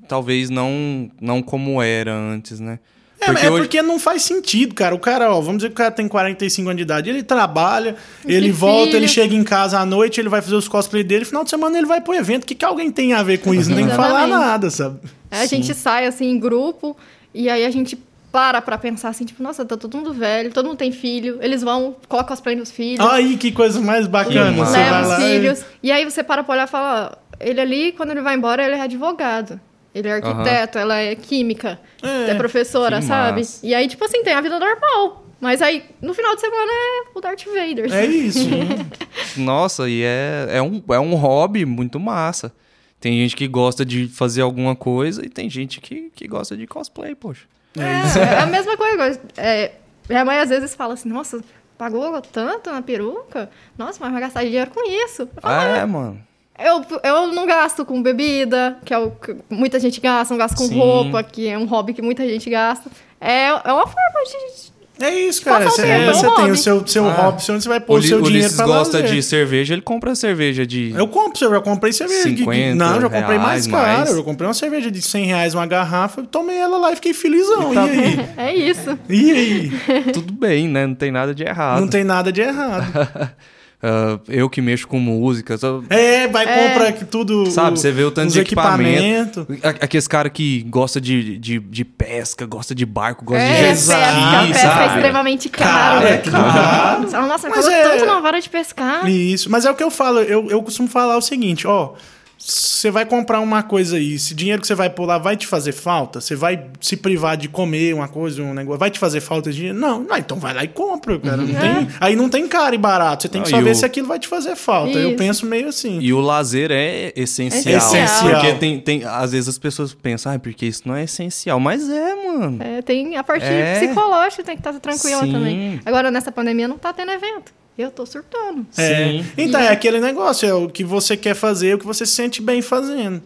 [0.09, 2.79] talvez não, não como era antes, né?
[3.21, 4.95] É, é porque não faz sentido, cara.
[4.95, 7.97] O cara, ó, vamos dizer que o cara tem 45 anos de idade, ele trabalha,
[8.25, 8.97] ele tem volta, filho.
[8.99, 11.79] ele chega em casa à noite, ele vai fazer os cosplay dele, final de semana
[11.79, 12.45] ele vai pro evento.
[12.45, 13.71] O que, que alguém tem a ver com isso?
[13.71, 15.01] Não tem que falar nada, sabe?
[15.31, 16.97] Aí a gente sai assim em grupo
[17.35, 17.99] e aí a gente
[18.31, 21.63] para pra pensar assim, tipo, nossa, tá todo mundo velho, todo mundo tem filho, eles
[21.63, 24.53] vão, colocam cosplay nos filhos, Aí, que coisa mais bacana.
[24.53, 25.65] Que Você vai levam os lá e- filhos.
[25.83, 28.63] E aí você para pra olhar e fala, ó, ele ali, quando ele vai embora,
[28.63, 29.59] ele é advogado.
[29.97, 33.39] Ele é arquiteto, ela é química, É, é, professora, sabe?
[33.41, 33.67] massa.
[33.67, 35.25] E aí, tipo assim, tem a vida normal.
[35.41, 37.93] Mas aí, no final de semana, é o Darth Vader.
[37.93, 38.47] É isso.
[39.37, 42.53] Nossa, e é, é, um, é um hobby muito massa.
[43.01, 46.67] Tem gente que gosta de fazer alguma coisa e tem gente que, que gosta de
[46.67, 47.45] cosplay, poxa.
[47.79, 49.21] É, é a mesma coisa.
[49.37, 49.73] É,
[50.09, 51.41] minha mãe às vezes fala assim, nossa,
[51.77, 53.51] pagou tanto na peruca?
[53.79, 55.29] Nossa, mas vai gastar dinheiro com isso.
[55.41, 56.21] Falo, Ah, é, mano.
[56.59, 60.57] Eu, eu não gasto com bebida, que é o que muita gente gasta, não gasto
[60.57, 60.79] com Sim.
[60.79, 62.91] roupa, que é um hobby que muita gente gasta.
[63.21, 64.77] É, é uma forma de.
[64.99, 65.67] É isso, cara.
[65.67, 67.13] O Você, tempo, é um você tem o seu, seu Ah.
[67.13, 69.15] hobby, onde você vai O, pôr o Li- seu o dinheiro pra gosta lazer.
[69.15, 70.95] de cerveja, ele compra cerveja de.
[70.97, 72.31] Eu compro, eu já comprei cerveja.
[72.31, 73.99] de- 50 não, já comprei mais caro.
[73.99, 74.17] mais.
[74.17, 77.73] Eu comprei uma cerveja de 100 reais, uma garrafa, tomei ela lá e fiquei felizão.
[77.73, 78.27] E, tá aí?
[78.39, 78.99] É isso.
[79.11, 79.73] E aí?
[80.15, 80.87] Tudo bem, né?
[80.87, 81.81] Não tem nada de errado.
[81.81, 82.87] Não tem nada de errado.
[83.83, 85.57] Ah, eu que mexo com música.
[85.59, 86.69] só- É, vai, É.
[86.69, 87.51] compra tudo.
[87.51, 89.41] Sabe, você vê o tanto de equipamento.
[89.43, 89.47] equipamento.
[89.63, 93.57] A- Aqueles caras que gosta de, de, de pesca, gosta de barco, gosta de É,
[93.57, 93.95] jet pesca.
[93.95, 96.09] ski, pesca é extremamente Cara, cara.
[96.09, 97.27] é caro.
[97.29, 99.07] Nossa, Mas é- tanto na vara de pescar.
[99.09, 101.93] Isso, mas é o que eu falo, eu, eu costumo falar o seguinte, ó.
[102.39, 105.47] Você vai comprar uma coisa aí, esse dinheiro que você vai pôr lá vai te
[105.47, 106.21] fazer falta?
[106.21, 109.57] Você vai se privar de comer uma coisa, um negócio, vai te fazer falta esse
[109.57, 109.77] dinheiro?
[109.79, 111.39] Não, não então vai lá e compra, cara.
[111.39, 113.75] Não tem, aí não tem caro e barato, você tem que Não, só ver o-
[113.75, 114.97] se aquilo vai te fazer falta.
[114.99, 115.19] Eu Isso.
[115.19, 115.99] penso meio assim.
[115.99, 117.79] E o lazer é essencial.
[117.79, 118.31] Essencial.
[118.31, 121.59] Porque tem, tem, às vezes as pessoas pensam, ah, porque isso não é essencial.
[121.59, 122.63] Mas é, mano.
[122.63, 123.81] É, tem a parte É.
[123.81, 125.33] psicológica, tem que estar tranquila Sim.
[125.33, 125.81] também.
[125.85, 127.53] Agora, nessa pandemia, não tá tendo evento.
[127.79, 128.67] Eu tô surtando.
[128.77, 128.95] É.
[129.21, 129.27] Sim.
[129.37, 132.41] Então, é aquele negócio, é o que você quer fazer, o que você se sente
[132.41, 133.23] bem fazendo.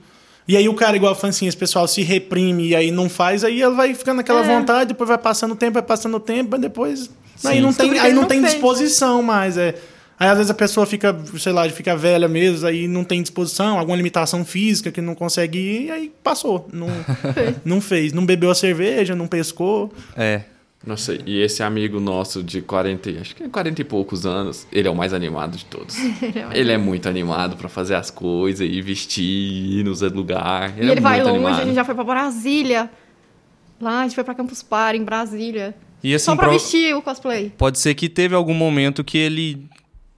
[0.48, 3.44] E aí o cara, igual fala assim, esse pessoal se reprime e aí não faz,
[3.44, 4.42] aí ele vai ficando naquela É.
[4.58, 7.10] vontade, depois vai passando o tempo, vai passando o tempo, mas depois.
[7.44, 7.60] Aí Sim.
[7.60, 8.54] não tem, aí não não tem fez.
[8.54, 9.56] disposição mais.
[9.56, 9.76] É.
[10.18, 13.78] Aí às vezes a pessoa fica, sei lá, fica velha mesmo, aí não tem disposição,
[13.78, 16.68] alguma limitação física que não consegue ir, e aí passou.
[16.72, 16.88] Não,
[17.64, 18.12] não fez.
[18.12, 19.92] Não bebeu a cerveja, não pescou.
[20.16, 20.42] É.
[20.86, 24.66] Nossa, e esse amigo nosso de 40, e- acho que é 40 e poucos anos,
[24.72, 25.94] ele é o mais animado de todos.
[26.54, 29.22] ele é muito animado pra fazer as coisas, ir vestir,
[29.80, 30.74] ir nos lugares.
[30.76, 31.60] E ele é vai muito longe, animado.
[31.60, 32.90] a gente já foi pra Brasília.
[33.78, 35.74] Lá, a gente foi pra Campus Party, em Brasília.
[36.02, 37.52] E assim, Só pra pro- vestir o cosplay.
[37.58, 39.68] pode ser que teve algum momento que ele.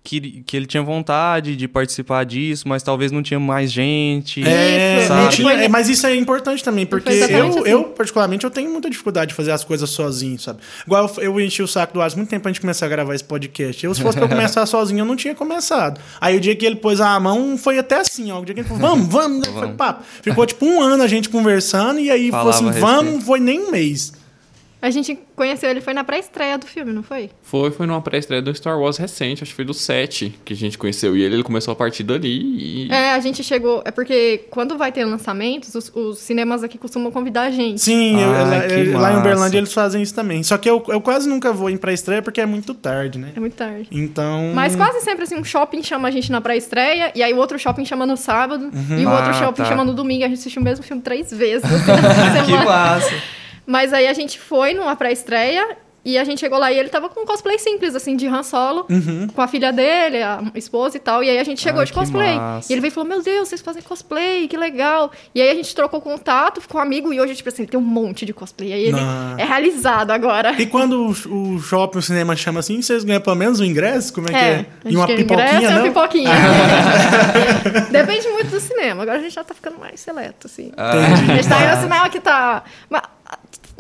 [0.05, 4.43] Que, que ele tinha vontade de participar disso, mas talvez não tinha mais gente.
[4.43, 7.61] É, tinha- é, mas isso é importante também, porque eu, assim.
[7.69, 10.59] eu, particularmente, eu tenho muita dificuldade de fazer as coisas sozinho, sabe?
[10.85, 13.15] Igual eu, eu enchi o saco do Ars muito tempo antes de começar a gravar
[13.15, 13.87] esse podcast.
[13.87, 16.01] Eu, se fosse pra eu começar sozinho, eu não tinha começado.
[16.21, 18.41] Aí o dia que ele pôs a mão, foi até assim, ó.
[18.41, 19.53] O dia que ele falou, vamos, vamos, né?
[19.57, 20.03] Foi papo.
[20.21, 23.39] Ficou tipo um ano a gente conversando, e aí falou Falava assim, a vamos, foi
[23.39, 24.13] nem um mês.
[24.83, 27.31] A gente conheceu ele, foi na pré-estreia do filme, não foi?
[27.41, 30.57] Foi, foi numa pré-estreia do Star Wars recente, acho que foi do 7 que a
[30.57, 31.17] gente conheceu.
[31.17, 32.93] E ele, ele começou a partir dali e...
[32.93, 33.81] É, a gente chegou.
[33.85, 37.81] É porque quando vai ter lançamentos, os, os cinemas aqui costumam convidar a gente.
[37.81, 39.17] Sim, eu- Ah, lá, que eu- lá em.
[39.19, 40.43] Uberlândia eles fazem isso também.
[40.43, 43.31] Só que eu, eu quase nunca vou em pré-estreia porque é muito tarde, né?
[43.37, 43.87] É muito tarde.
[43.93, 44.51] Então.
[44.53, 47.57] Mas quase sempre assim, um shopping chama a gente na pré-estreia, e aí o outro
[47.57, 48.69] shopping chama no sábado,
[48.99, 49.69] e o Ah, outro shopping tá.
[49.69, 51.63] chama no domingo, a gente assistiu o mesmo filme três vezes.
[51.87, 52.65] na Que semana.
[52.65, 53.13] massa.
[53.67, 57.09] Mas aí a gente foi numa pré-estreia e a gente chegou lá e ele tava
[57.09, 58.89] com um cosplay simples, assim, de Han Solo,
[59.37, 61.23] com a filha dele, a esposa e tal.
[61.23, 62.35] E aí a gente chegou Ah, de cosplay.
[62.69, 65.13] E ele veio e falou: Meu Deus, vocês fazem cosplay, que legal.
[65.33, 67.85] E aí a gente trocou contato, ficou amigo, e hoje, tipo assim, ele tem um
[67.85, 68.71] monte de cosplay.
[68.71, 69.39] E aí ele Não.
[69.39, 70.61] é realizado agora.
[70.61, 74.13] E quando o, o shopping, o cinema chama assim, vocês ganham pelo menos o ingresso?
[74.13, 74.57] Como é, É, que é?
[74.57, 75.83] gente E uma pipoquinha, ingresso e uma não?
[75.85, 76.31] pipoquinha.
[77.93, 79.03] Depende muito do cinema.
[79.03, 80.73] Agora a gente já tá ficando mais seleto, assim.
[80.77, 80.93] Ah.
[80.93, 82.65] A gente tá indo no cinema que tá.
[82.91, 83.03] Mas,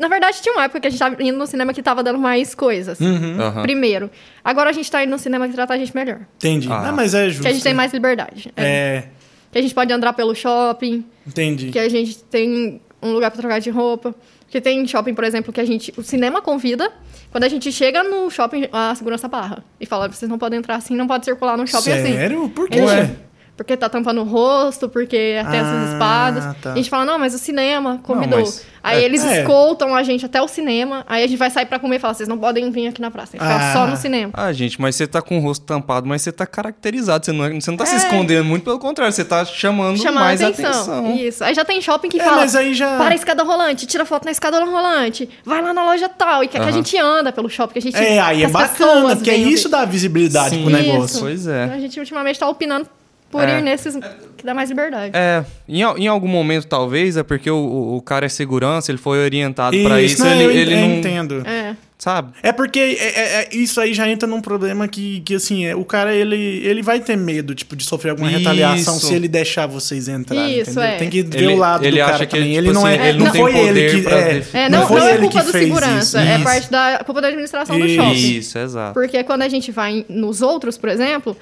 [0.03, 2.19] Na verdade, tinha uma época que a gente tava indo no cinema que tava dando
[2.19, 2.99] mais coisas.
[3.01, 3.41] Uhum.
[3.41, 3.63] Aham.
[3.63, 4.11] Primeiro.
[4.45, 6.21] Agora a gente tá indo no cinema que trata a gente melhor.
[6.37, 6.69] Entendi.
[6.71, 6.89] Ah.
[6.89, 7.43] Ah, mas é justo.
[7.43, 8.53] Que a gente tem mais liberdade.
[8.57, 8.65] É.
[8.65, 9.05] É,
[9.53, 11.05] Que a gente pode andar pelo shopping.
[11.27, 11.71] entendi.
[11.71, 14.15] Que a gente tem um lugar pra trocar de roupa.
[14.45, 15.95] Porque tem shopping, por exemplo, que a gente.
[15.97, 16.91] O cinema convida.
[17.31, 19.65] Quando a gente chega no shopping, a segurança barra.
[19.81, 22.13] E fala, vocês não podem entrar assim, não pode circular no shopping assim.
[22.13, 22.49] Sério?
[22.51, 22.79] Por quê?
[22.81, 23.17] Ele-
[23.57, 25.17] Porque tá tampando o rosto, porque
[25.51, 26.57] tem Ah, essas espadas.
[26.63, 26.73] tá.
[26.73, 28.41] A gente fala, não, mas o cinema convidou.
[28.41, 29.41] mas- aí é- eles é.
[29.43, 31.05] escoltam a gente até o cinema.
[31.07, 33.11] Aí a gente vai sair pra comer e fala, vocês não podem vir aqui na
[33.11, 33.37] praça.
[33.37, 33.73] A gente fica Ah.
[33.75, 34.33] só no cinema.
[34.35, 37.27] Ah, gente, mas você tá com o rosto tampado, mas você tá caracterizado.
[37.27, 37.99] Você não, é- você não tá se É.
[37.99, 40.71] escondendo, muito pelo contrário, você tá chamando, Chamando mais atenção.
[40.71, 41.15] atenção.
[41.17, 41.45] Isso.
[41.45, 42.37] Aí já tem shopping que É, fala.
[42.39, 45.85] mas aí já- Para a escada rolante, tira foto na escada rolante, vai lá na
[45.85, 46.43] loja tal.
[46.43, 47.97] E quer que a gente anda pelo shopping, que a gente.
[47.97, 50.63] É, aí que é bacana, porque venham isso dá visibilidade Sim.
[50.63, 51.05] pro negócio.
[51.05, 51.21] Isso.
[51.21, 51.65] Pois é.
[51.67, 52.87] Então a gente ultimamente tá opinando
[53.33, 53.59] por É.
[53.59, 53.97] ir nesses
[54.37, 55.11] que dá mais liberdade.
[55.17, 59.19] É, em, em algum momento talvez, é porque o, o- cara é segurança, ele foi
[59.25, 61.43] orientado pra isso, não, ele, eu, ele eu não, entendo.
[61.47, 61.75] É.
[61.97, 62.33] sabe?
[62.43, 65.77] É porque é- é- é- isso aí já entra num problema que, que assim, é,
[65.77, 68.39] o cara ele, ele vai ter medo, tipo, de sofrer alguma Isso.
[68.41, 70.83] retaliação se ele deixar vocês entrarem, Isso, entendeu?
[70.83, 70.97] é.
[70.97, 72.49] Tem que ver Ele- o lado ele do cara acha que, também.
[72.55, 74.43] tipo Ele não assim, é, ele não não tem foi poder ele que é.
[74.65, 76.19] É, não, foi não é ele culpa que do fez segurança, isso.
[76.19, 78.13] é parte da culpa da administração do shopping.
[78.37, 78.95] Isso, exato.
[78.95, 81.37] Porque quando a gente vai nos outros, por exemplo,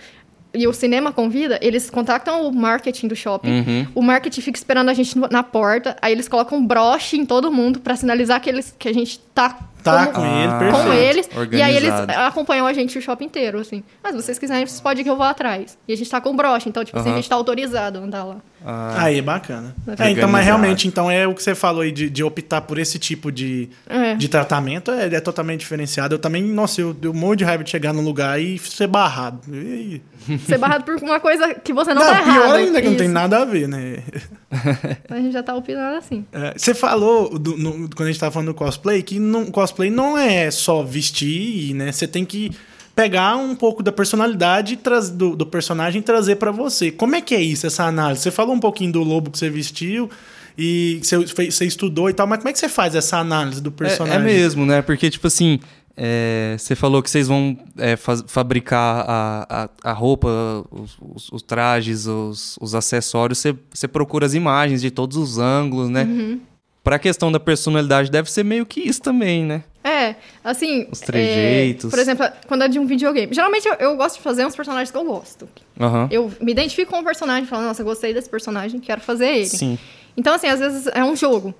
[0.52, 3.50] e o cinema convida, eles contactam o marketing do shopping.
[3.50, 3.86] Uhum.
[3.94, 7.52] O marketing fica esperando a gente na porta, aí eles colocam um broche em todo
[7.52, 10.84] mundo pra sinalizar que, eles, que a gente tá, Tá como- com ele, perfeito.
[10.86, 11.28] com eles.
[11.52, 12.26] E aí eles Organizado.
[12.28, 13.82] acompanham a gente o shopping inteiro, assim.
[14.02, 15.76] Mas se vocês quiserem, vocês podem ir que eu vou atrás.
[15.86, 18.24] E a gente tá com broche, então, tipo assim, a gente tá autorizado a andar
[18.24, 18.36] lá.
[18.64, 19.74] Ah, Aí, bacana.
[19.78, 20.32] É, então, organizado.
[20.32, 23.32] mas realmente, então é o que você falou aí de, de optar por esse tipo
[23.32, 24.14] de, É.
[24.16, 26.14] de tratamento é, é totalmente diferenciado.
[26.14, 28.86] Eu também, nossa, eu deu um monte de raiva de chegar num lugar e ser
[28.86, 29.40] barrado.
[29.54, 30.02] E-
[30.46, 32.54] Ser barrado por uma coisa que você não, Não, tá pior errado.
[32.56, 33.14] ainda que não tem Isso.
[33.14, 34.02] nada a ver, né?
[35.08, 36.26] A gente já tá opinando assim.
[36.32, 39.69] É, Você falou, do- no- quando a gente tava falando do cosplay, que não, cosplay
[39.90, 41.92] não é só vestir, né?
[41.92, 42.50] Você tem que
[42.94, 44.78] pegar um pouco da personalidade
[45.14, 46.90] do, do personagem e trazer pra você.
[46.90, 48.22] Como é que é isso, essa análise?
[48.22, 50.10] Você falou um pouquinho do lobo que você vestiu
[50.58, 53.62] e você, fez- você estudou e tal, mas como é que você faz essa análise
[53.62, 54.20] do é, personagem?
[54.20, 54.82] é mesmo, né?
[54.82, 55.58] Porque, tipo assim,
[55.96, 60.28] é, você falou que vocês vão é, faz- fabricar a, a, a roupa,
[60.70, 65.38] os, os- os trajes, os, os acessórios, você, você procura as imagens de todos os
[65.38, 66.02] ângulos, né?
[66.04, 66.40] Uhum.
[66.82, 69.62] Pra questão da personalidade, deve ser meio que isso também, né?
[69.84, 70.86] É, assim.
[70.90, 71.86] Os trejeitos.
[71.86, 73.32] é, por exemplo, quando é de um videogame.
[73.34, 75.48] Geralmente eu, eu gosto de fazer uns personagens que eu gosto.
[75.78, 76.08] Aham.
[76.10, 79.46] Eu me identifico com o personagem, falo, nossa, eu gostei desse personagem, quero fazer ele.
[79.46, 79.78] Sim.
[80.16, 81.54] Então, assim, às vezes é um jogo.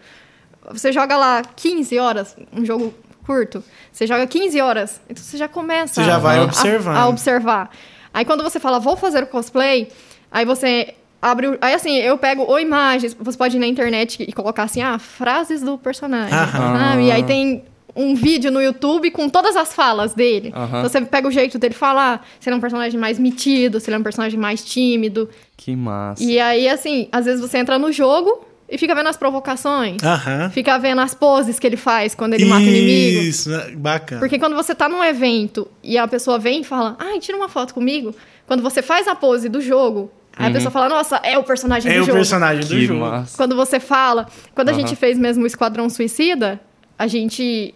[0.71, 2.95] Você joga lá 15 horas, um jogo
[3.27, 3.63] curto.
[3.93, 6.97] Você joga 15 horas, então você já começa Você já vai a- observando.
[6.97, 7.71] A, observar.
[8.13, 9.89] Aí quando você fala, vou fazer o cosplay,
[10.31, 11.59] aí você abre.
[11.61, 14.99] Aí assim, eu pego ou imagens, você pode ir na internet e colocar assim, ah,
[14.99, 16.37] frases do personagem.
[16.37, 17.01] Aham.
[17.03, 17.65] E aí tem
[17.95, 20.53] um vídeo no YouTube com todas as falas dele.
[20.55, 20.79] Aham.
[20.79, 23.89] Então você pega o jeito dele falar, se ele é um personagem mais metido, se
[23.89, 25.29] ele é um personagem mais tímido.
[25.57, 26.23] Que massa.
[26.23, 30.03] E aí, assim, às vezes você entra no jogo e fica vendo as provocações.
[30.03, 30.51] Aham.
[30.51, 33.23] Fica vendo as poses que ele faz quando ele mata o inimigo.
[33.23, 33.73] Isso, né?
[33.77, 34.21] bacana.
[34.21, 37.49] Porque quando você tá num evento e a pessoa vem e fala, ai, tira uma
[37.49, 38.15] foto comigo.
[38.47, 40.11] Quando você faz a pose do jogo,
[40.45, 42.19] aí a pessoa fala, nossa, é o personagem é do o jogo.
[42.19, 43.01] personagem do Que jogo.
[43.01, 43.37] massa.
[43.37, 44.27] Quando você fala.
[44.55, 44.81] Quando a Aham.
[44.81, 46.61] gente fez mesmo o Esquadrão Suicida,
[46.99, 47.75] a gente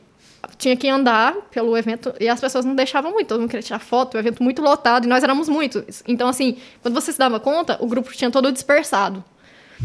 [0.59, 3.79] tinha que andar pelo evento e as pessoas não deixavam muito, todo mundo queria tirar
[3.79, 6.03] foto, o evento muito lotado e nós éramos muitos.
[6.07, 9.25] Então, assim, quando você se dava conta, o grupo tinha todo dispersado.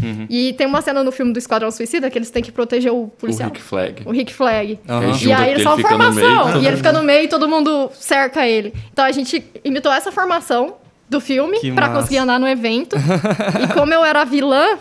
[0.02, 0.28] Uhum.
[0.30, 3.06] E tem uma cena no filme do Esquadrão Suicida que eles têm que proteger o
[3.06, 3.50] O policial.
[3.50, 4.04] Rick Flag.
[4.06, 4.80] O Rick Flag.
[4.88, 6.62] Aí E aí que ele ele só formação.
[6.62, 8.72] e ele fica no meio e todo mundo cerca ele.
[8.94, 10.76] Então a gente imitou essa formação
[11.10, 11.58] do filme
[11.88, 12.02] massa.
[12.02, 12.96] conseguir andar no evento.
[13.64, 14.78] e como eu era vilã,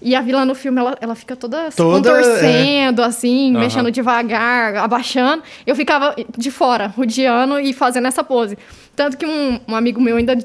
[0.00, 3.60] e a vilã no filme, ela, ela fica toda se Toda, contorcendo, assim, Aham.
[3.60, 5.42] mexendo devagar, abaixando.
[5.66, 8.58] Eu ficava de fora, rodeando e fazendo essa pose.
[8.94, 10.38] Tanto que um, um amigo meu ainda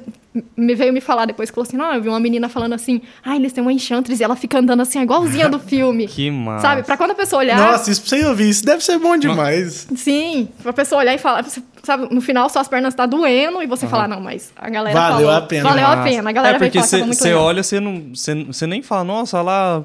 [0.55, 3.35] me veio me falar depois, falou assim, não, eu vi uma menina falando assim, ah,
[3.35, 6.07] eles têm uma Enchantress e ela fica andando assim, igualzinha do filme.
[6.07, 6.61] Que massa.
[6.61, 6.83] Sabe?
[6.83, 7.57] Pra quando a pessoa olhar...
[7.57, 9.87] Nossa, isso pra você ouvir, isso deve ser bom demais.
[9.95, 11.45] Sim, pra pessoa olhar e falar,
[11.83, 15.17] sabe, no final suas pernas tá doendo e você falar, não, mas a galera Valeu
[15.17, 15.69] falou, a pena.
[15.69, 16.09] Valeu a Massa.
[16.09, 19.43] pena, a galera é porque que você olha, você não, você, nem fala, nossa, olha
[19.43, 19.83] lá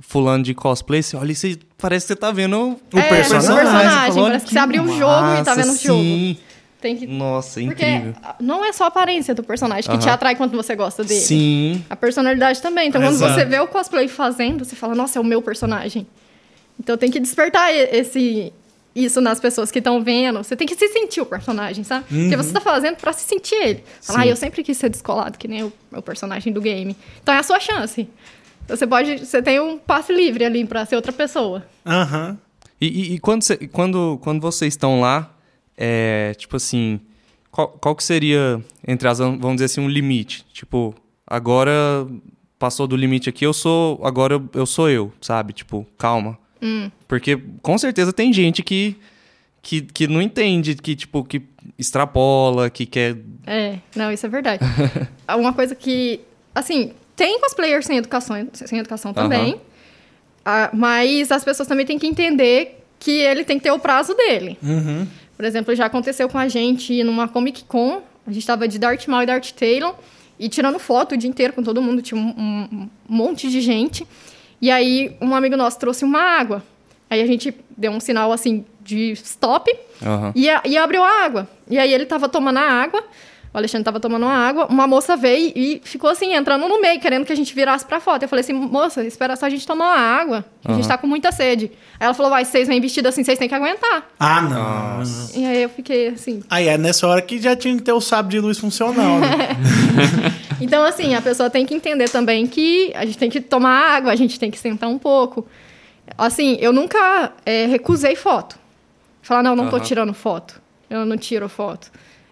[0.00, 3.50] fulano de cosplay, você olha e você, parece que você tá vendo o O personagem.
[3.50, 6.00] o personagem, olha parece que você abriu o jogo e tá vendo o jogo.
[6.00, 6.36] Sim.
[6.80, 7.06] Tem que...
[7.06, 8.14] Nossa, Porque incrível.
[8.40, 11.20] não é só a aparência do personagem que te atrai quando você gosta dele.
[11.20, 11.84] Sim.
[11.90, 12.88] A personalidade também.
[12.88, 13.34] Então, quando Exato.
[13.34, 16.06] você vê o cosplay fazendo, você fala, nossa, é o meu personagem.
[16.78, 18.52] Então, tem que despertar e- esse
[18.94, 20.38] isso nas pessoas que estão vendo.
[20.42, 22.06] Você tem que se sentir o personagem, sabe?
[22.08, 23.84] Porque você tá fazendo pra se sentir ele.
[24.00, 24.24] Falar, Sim.
[24.24, 26.96] ah, eu sempre quis ser descolado, que nem o meu personagem do game.
[27.22, 28.08] Então, é a sua chance.
[28.64, 29.18] Então, você pode...
[29.24, 31.64] Você tem um passe livre ali pra ser outra pessoa.
[31.86, 32.36] Aham.
[32.80, 35.30] E, e- e quando, você- quando, quando vocês estão lá,
[35.76, 37.00] é, tipo assim,
[37.50, 40.44] qual, qual que seria, entre as, vamos dizer assim, um limite?
[40.52, 40.94] Tipo,
[41.26, 42.06] agora
[42.58, 45.52] passou do limite aqui, eu sou, agora eu, eu sou eu, sabe?
[45.52, 46.38] Tipo, calma.
[47.08, 48.96] Porque com certeza tem gente que,
[49.62, 51.42] que, que não entende, que tipo, que
[51.78, 53.16] extrapola, que quer.
[53.46, 54.64] É, não, isso é verdade.
[55.36, 56.20] Uma coisa que,
[56.54, 59.60] assim, tem cosplayers sem educação, sem educação também,
[60.44, 64.14] ah, mas as pessoas também têm que entender que ele tem que ter o prazo
[64.14, 64.58] dele.
[64.62, 65.06] Uhum.
[65.40, 69.06] Por exemplo, já aconteceu com a gente numa Comic Con, a gente tava de Darth
[69.08, 69.94] Maul e Darth Talon,
[70.38, 74.06] e tirando foto o dia inteiro com todo mundo, tinha um, um- monte de gente.
[74.60, 76.62] E aí, um amigo nosso trouxe uma água.
[77.08, 80.30] Aí a gente deu um sinal, assim, de stop, Aham.
[80.36, 81.48] e, a- e abriu a água.
[81.70, 83.02] E aí ele tava tomando a água,
[83.52, 87.00] o Alexandre tava tomando uma água, uma moça veio e ficou assim, entrando no meio,
[87.00, 88.22] querendo que a gente virasse pra foto.
[88.22, 90.96] Eu falei assim, moça, espera só a gente tomar uma água, que a gente tá
[90.96, 91.72] com muita sede.
[91.98, 94.08] Aí ela falou, vai, vocês vêm vestidos assim, vocês têm que aguentar.
[94.20, 95.02] Ah, não.
[95.34, 96.42] E aí eu fiquei assim.
[96.48, 99.28] Aí é nessa hora que já tinha que ter o sábio de luz funcional, né?
[100.60, 104.12] Então, assim, a pessoa tem que entender também que a gente tem que tomar água,
[104.12, 105.46] a gente tem que sentar um pouco.
[106.18, 108.58] Assim, eu nunca é, recusei foto.
[109.22, 109.84] Falar, não, não tô Aham.
[109.84, 110.60] tirando foto.
[110.88, 111.90] Eu não tiro foto.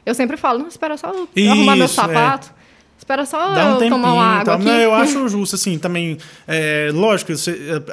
[0.08, 1.88] Eu sempre falo, não, espera só eu arrumar meu é.
[1.88, 2.56] sapato.
[2.96, 4.64] Espera só Dá um tempinho tomar uma e água aqui.
[4.64, 6.18] Não, eu acho justo, assim, também.
[6.46, 7.30] É, lógico,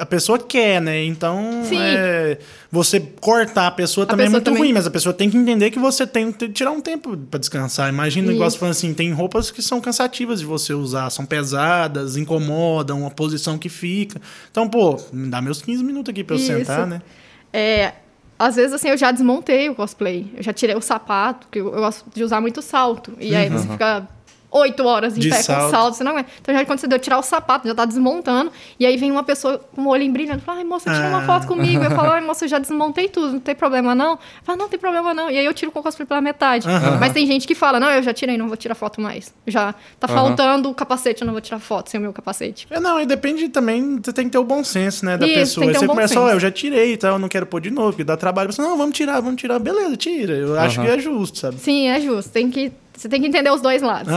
[0.00, 1.04] a pessoa quer, né?
[1.04, 2.38] Então, é,
[2.72, 5.36] você cortar a pessoa também pessoa é muito também- ruim, mas a pessoa tem que
[5.36, 7.88] entender que você tem que tirar um tempo pra descansar.
[7.88, 8.58] Imagina, igual você Isso.
[8.60, 13.56] falando assim, tem roupas que são cansativas de você usar, são pesadas, incomodam, a posição
[13.58, 14.20] que fica.
[14.50, 16.46] Então, pô, me dá meus 15 minutos aqui pra eu Isso.
[16.48, 17.00] sentar, né?
[17.52, 17.92] É,
[18.38, 20.30] às vezes, assim, eu já desmontei o cosplay.
[20.36, 23.12] Eu já tirei o sapato, porque eu, eu gosto de usar muito salto.
[23.18, 24.06] E aí você fica
[24.50, 25.64] oito horas em De pé salto.
[25.64, 26.30] com salto, você não aguenta.
[26.40, 28.50] Então já aconteceu de eu tirar o sapato, já tá desmontando.
[28.78, 31.22] E aí vem uma pessoa com o olho brilhando, fala, ai, moça, tira uma Ah.
[31.22, 31.82] foto comigo.
[31.82, 34.18] Eu falo, ai, moça, eu já desmontei tudo, não tem problema não.
[34.44, 35.30] Fala, não tem problema não.
[35.30, 36.68] E aí eu tiro com o cosplay pela metade.
[36.68, 36.98] Aham.
[37.00, 39.34] Mas tem gente que fala, não, eu já tirei, não vou tirar foto mais.
[39.46, 40.14] Já tá Aham.
[40.14, 42.66] faltando o capacete, eu não vou tirar foto sem o meu capacete.
[42.70, 45.34] É, não, e depende também, você tem que ter o bom senso, né, da Isso,
[45.60, 45.66] pessoa.
[45.72, 47.70] você um bom começa, ó, eu já tirei e tal, eu não quero pôr de
[47.70, 48.52] novo, porque dá trabalho.
[48.52, 49.58] Você, não, vamos tirar, vamos tirar.
[49.58, 50.34] Beleza, tira.
[50.34, 50.88] Eu acho Aham.
[50.88, 51.56] que é justo, sabe?
[51.58, 52.30] Sim, é justo.
[52.30, 54.12] Tem que, você tem que entender os dois lados.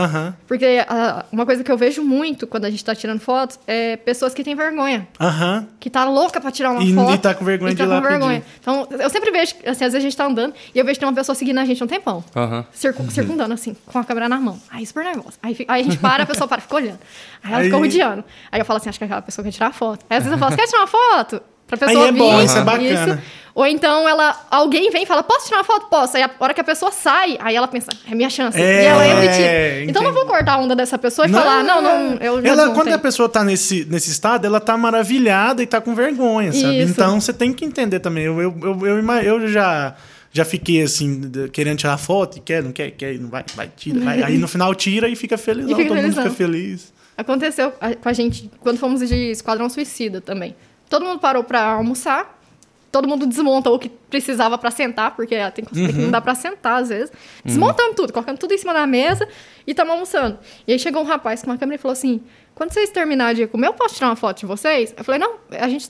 [0.48, 3.96] Porque ah, uma coisa que eu vejo muito quando a gente tá tirando fotos é
[3.96, 5.06] pessoas que têm vergonha.
[5.20, 5.66] aham.
[5.78, 7.12] Que tá louca pra tirar uma E- foto.
[7.14, 8.40] e tá com vergonha e de tá ir lá com vergonha.
[8.40, 8.52] pedir.
[8.60, 11.00] Então, eu sempre vejo, assim, às vezes a gente tá andando e eu vejo que
[11.00, 12.24] tem uma pessoa seguindo a gente um tempão.
[12.72, 13.10] Circu-.
[13.10, 14.58] Circundando, assim, com a câmera na mão.
[14.70, 15.36] Aí, super nervosa.
[15.42, 16.98] Aí, fica- aí a gente para, a pessoa para, fica olhando.
[17.42, 18.24] Aí ela Aí- fica rodeando.
[18.50, 20.04] Aí eu falo assim, acho que aquela pessoa quer tirar foto.
[20.08, 21.42] Aí às vezes eu falo, você quer tirar uma foto?
[21.66, 22.18] Pra pessoa Aí é vir.
[22.18, 23.22] bom, isso é bacana.
[23.60, 25.86] Ou então ela, alguém vem e fala, posso tirar uma foto?
[25.90, 26.16] Posso.
[26.16, 28.58] Aí a hora que a pessoa sai, aí ela pensa, é minha chance.
[28.58, 29.84] É, e ela e tira.
[29.84, 32.48] Então eu não vou cortar a onda dessa pessoa e falar, não, não, eu já
[32.48, 32.74] ela, desmontei.
[32.74, 36.80] Quando a pessoa tá nesse, nesse estado, ela tá maravilhada e tá com vergonha, sabe?
[36.80, 36.92] Isso.
[36.92, 38.24] Então você tem que entender também.
[38.24, 39.94] Eu, eu, eu, eu, eu já,
[40.32, 44.00] já fiquei assim, querendo tirar foto e quer, não quer, quer, não vai, vai, tira.
[44.00, 44.22] Vai.
[44.22, 45.66] Aí no final tira e fica feliz.
[45.66, 46.24] E fica todo mundo felizão.
[46.24, 46.94] fica feliz.
[47.14, 50.56] Aconteceu com a gente quando fomos de Esquadrão Suicida também.
[50.88, 52.39] Todo mundo parou pra almoçar,
[52.92, 56.04] todo mundo desmontou o que precisava pra sentar, porque ah, tem coisa que Uhum.
[56.04, 57.12] não dá pra sentar às vezes.
[57.44, 59.28] Desmontando tudo, colocando tudo em cima da mesa
[59.66, 60.38] e estamos almoçando.
[60.66, 62.20] E aí chegou um rapaz com uma câmera e falou assim:
[62.54, 64.92] quando vocês terminarem de comer, eu posso tirar uma foto de vocês?
[64.96, 65.88] Eu falei, não, a gente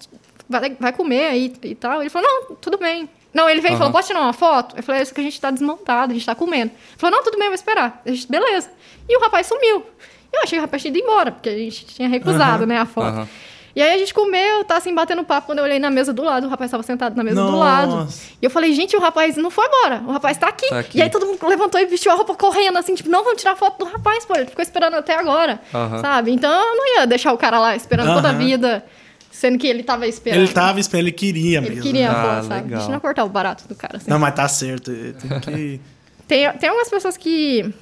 [0.49, 2.01] vai, vai comer aí e tal.
[2.01, 3.09] Ele falou, não, tudo bem.
[3.33, 3.79] Não, ele veio e Aham.
[3.79, 4.77] falou, posso tirar uma foto?
[4.77, 6.73] Eu falei, é isso que a gente tá desmontado, a gente tá comendo.
[6.73, 8.03] Ele falou, não, tudo bem, vou esperar.
[8.29, 8.71] Beleza.
[9.09, 9.85] E o rapaz sumiu.
[10.33, 12.87] Eu achei que o rapaz tinha ido embora, porque a gente tinha recusado, né, a
[12.87, 13.29] foto.
[13.75, 15.47] E aí a gente comeu, tá assim, batendo papo.
[15.47, 17.59] Quando eu olhei na mesa do lado, o rapaz estava sentado na mesa do Nossa.
[17.59, 18.09] lado.
[18.43, 20.03] E eu falei, gente, o rapaz não foi embora.
[20.07, 20.69] O rapaz tá aqui.
[20.69, 20.99] Tá aqui.
[20.99, 23.55] E aí todo mundo levantou e vestiu a roupa correndo, assim, tipo, não, vamos tirar
[23.57, 24.35] foto do rapaz, pô.
[24.35, 25.61] Ele ficou esperando até agora.
[25.73, 25.99] Aham.
[26.01, 26.33] Sabe?
[26.33, 28.85] Então eu não ia deixar o cara lá esperando toda a vida,
[29.31, 30.41] sendo que ele tava esperando.
[30.43, 31.83] Ele tava esperando, ele queria Ele mesmo.
[31.83, 32.63] queria a Ah, foto, sabe?
[32.65, 32.77] legal.
[32.77, 34.11] A gente não ia cortar o barato do cara, assim.
[34.11, 34.91] Não, mas tá certo.
[34.93, 35.81] Tem que.
[36.27, 37.75] Tem, tem algumas pessoas que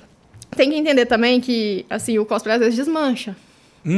[0.57, 3.37] tem que entender também que, assim, o cosplay às vezes desmancha.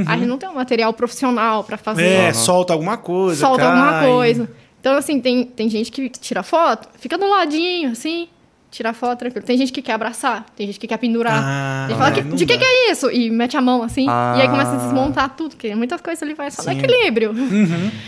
[0.07, 2.03] A gente não tem um material profissional pra fazer.
[2.03, 2.09] Uhum.
[2.09, 2.35] É, Aham.
[2.35, 3.41] solta alguma coisa.
[3.41, 3.71] solta cai.
[3.71, 4.51] alguma coisa.
[4.81, 8.29] Então, assim, tem, tem gente que tira foto, fica do ladinho, assim,
[8.71, 9.45] tira foto tranquilo.
[9.45, 11.43] Tem gente que quer abraçar, tem gente que quer pendurar.
[11.45, 13.11] Ah, Ele fala, é, que- de que, que é isso?
[13.11, 14.37] E mete a mão, assim, Ah.
[14.39, 17.31] e aí começa a desmontar tudo, porque muitas coisas ali vai só no equilíbrio.
[17.33, 17.91] Uhum.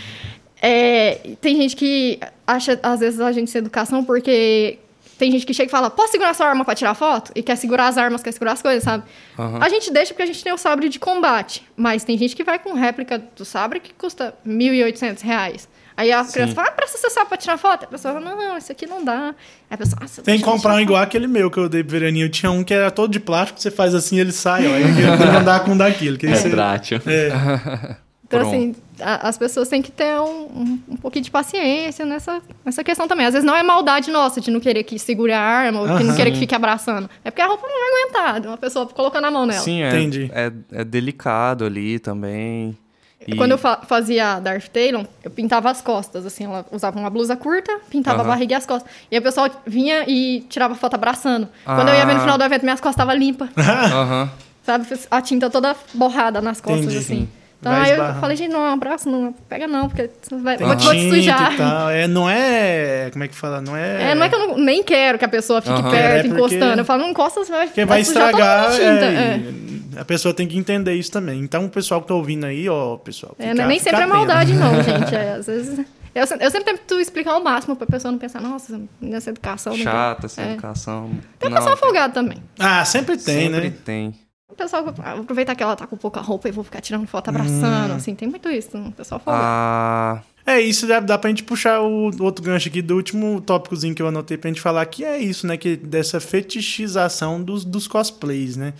[0.65, 2.17] É, tem gente que
[2.47, 4.79] acha, às vezes, a gente sem educação, porque
[5.17, 7.31] tem gente que chega e fala, posso segurar sua arma pra tirar foto?
[7.35, 9.03] E quer segurar as armas, quer segurar as coisas, sabe?
[9.37, 9.59] Aham.
[9.61, 11.63] A gente deixa porque a gente tem o sabre de combate.
[11.75, 15.67] Mas tem gente que vai com réplica do sabre que custa 1.800 reais.
[15.95, 17.83] Aí a criança fala, ah, presta seu sabre pra tirar foto.
[17.83, 19.27] A pessoa fala, não, não, esse aqui não dá.
[19.27, 19.33] Aí
[19.69, 22.25] a pessoa, ah, Tem que comprar um igual aquele meu que eu dei pro Veraninho.
[22.25, 24.73] Eu tinha um que era todo de plástico, você faz assim ele sai, ó.
[24.73, 26.17] Aí eu andar com um daquele.
[26.17, 26.99] Que aí você- Retrátil.
[27.05, 27.95] é.
[28.35, 28.55] Então, Pronto.
[28.55, 32.83] assim, a- as pessoas têm que ter um, um, um pouquinho de paciência nessa, nessa
[32.83, 33.25] questão também.
[33.25, 36.03] Às vezes não é maldade nossa de não querer que segure a arma ou que
[36.03, 37.09] não querer que fique abraçando.
[37.23, 38.47] É porque a roupa não vai aguentar.
[38.49, 39.59] Uma pessoa colocando a mão nela.
[39.61, 40.31] Sim, é, Entendi.
[40.33, 42.77] é, é delicado ali também.
[43.25, 47.09] E- Quando eu fa- fazia Darth Talon, eu pintava as costas, assim, ela usava uma
[47.09, 48.25] blusa curta, pintava Aham.
[48.25, 48.91] a barriga e as costas.
[49.09, 51.47] E o pessoal vinha e tirava foto abraçando.
[51.63, 52.23] Quando eu ia ver no Ah.
[52.23, 54.29] final do evento, minhas costas estavam limpas, Aham.
[54.63, 54.85] sabe?
[55.09, 56.97] A tinta toda borrada nas costas, Entendi.
[56.97, 57.29] assim.
[57.63, 60.67] Então Vai aí eu falei, gente, não, abraço, não, pega não, porque você vai, Tem
[60.67, 61.53] vou, te- vou te tinta sujar.
[61.53, 61.89] e tal.
[61.89, 63.09] É, não é.
[63.13, 63.61] Como é que fala?
[63.61, 64.11] Não é.
[64.11, 65.89] É, não é que eu não- nem quero que a pessoa fique Aham.
[65.89, 66.81] perto, É, porque- encostando.
[66.81, 68.65] Eu falo, não encosta, você vai, Porque vai sujar toda estragar.
[68.65, 68.83] a tinta.
[69.05, 69.99] é, É.
[70.01, 71.39] A pessoa tem que entender isso também.
[71.39, 73.33] Então, o pessoal que tá ouvindo aí, ó, pessoal.
[73.39, 75.15] É, fica- é nem sempre é maldade, não, gente.
[75.15, 75.85] É, às vezes.
[76.15, 79.75] Eu, eu sempre tento explicar o máximo pra pessoa não pensar, nossa, nessa educação.
[79.75, 80.51] Chata essa É.
[80.53, 81.09] educação.
[81.39, 82.37] Tem Não, pessoa folgada também.
[82.59, 83.73] Ah, sempre tem, sempre né?
[83.85, 84.13] tem.
[84.49, 87.29] O pessoal ah, aproveitar que ela tá com pouca roupa e vou ficar tirando foto
[87.29, 87.95] abraçando, Hum.
[87.95, 88.13] assim.
[88.13, 89.45] Tem muito isso, o pessoal folgado.
[89.45, 93.95] Ah, É isso, dá, dá pra gente puxar o outro gancho aqui do último tópicozinho
[93.95, 95.55] que eu anotei pra gente falar, que é isso, né?
[95.55, 98.73] Que dessa fetichização dos, dos cosplays, né?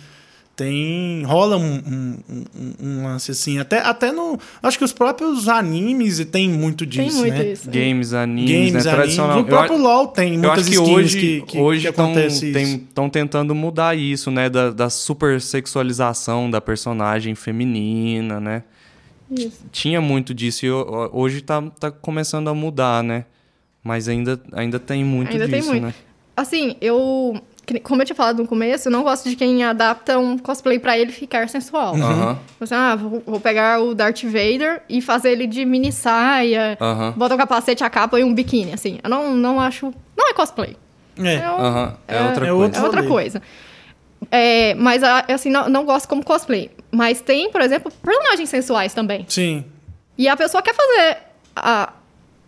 [0.56, 1.24] Tem.
[1.24, 3.58] rola um, um, um- um lance assim.
[3.58, 4.38] Até, até no.
[4.62, 7.46] Acho que os próprios animes tem muito Tem disso, muito né?
[7.52, 7.68] isso.
[7.68, 8.78] games, animes, Games, né?
[8.78, 8.84] animes.
[8.84, 9.36] Tradicional.
[9.38, 11.92] No Eu próprio a- LoL tem Eu muitas acho que skins hoje que, que, hoje
[11.92, 12.56] que
[12.88, 14.48] estão tentando mudar isso, né?
[14.48, 18.62] Da, da super sexualização da personagem feminina, né?
[19.30, 19.64] Isso.
[19.72, 23.24] Tinha muito disso e ho- hoje tá, tá começando a mudar, né?
[23.82, 25.82] Mas ainda, ainda tem muito Ainda tem disso, muito.
[25.86, 25.94] né?
[26.36, 27.40] Assim, eu.
[27.82, 30.98] Como eu tinha falado no começo, eu não gosto de quem adapta um cosplay pra
[30.98, 31.94] ele ficar sensual.
[31.94, 36.76] Aham, Você, ah, vou, vou pegar o Darth Vader e fazer ele de mini saia,
[36.80, 38.98] aham, bota o capacete, a capa e um biquíni, assim.
[39.02, 39.92] Eu não, não acho.
[40.16, 40.76] Não é cosplay.
[41.18, 41.34] É.
[41.36, 41.96] É, um- aham.
[42.06, 42.76] É, É- outra é coisa.
[42.76, 43.42] é outra coisa.
[44.30, 46.70] É, mas, ah, assim, não, não gosto como cosplay.
[46.90, 49.24] Mas tem, por exemplo, personagens sensuais também.
[49.28, 49.64] Sim.
[50.16, 51.18] E a pessoa quer fazer
[51.56, 51.92] a-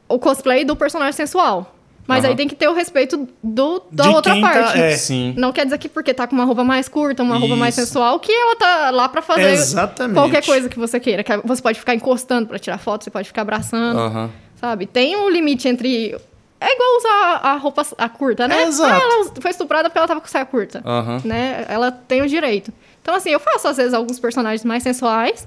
[0.08, 1.75] o cosplay do personagem sensual.
[2.06, 2.30] Mas Aham.
[2.30, 4.78] aí tem que ter o respeito do, da De outra quem tá- parte.
[4.80, 4.96] é.
[4.96, 5.34] Sim.
[5.36, 7.86] Não quer dizer que porque tá com uma roupa mais curta, uma roupa mais Isso.
[7.86, 10.14] sensual, que ela tá lá pra fazer Exatamente.
[10.16, 11.24] qualquer coisa que você queira.
[11.24, 14.30] Que você pode ficar encostando pra tirar foto, você pode ficar abraçando, Aham.
[14.60, 14.86] sabe?
[14.86, 16.16] Tem um limite entre...
[16.58, 18.62] É igual usar a roupa a curta, né?
[18.62, 18.90] É, exato.
[18.94, 20.80] Ah, ela foi estuprada porque ela tava com saia curta.
[20.86, 21.20] Aham.
[21.24, 21.66] Né?
[21.68, 22.72] Ela tem o direito.
[23.02, 25.46] Então, assim, eu faço, às vezes, alguns personagens mais sensuais,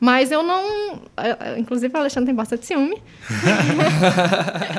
[0.00, 1.00] mas eu não...
[1.16, 3.00] é, é, Inclusive, o Alexandre tem bastante ciúme.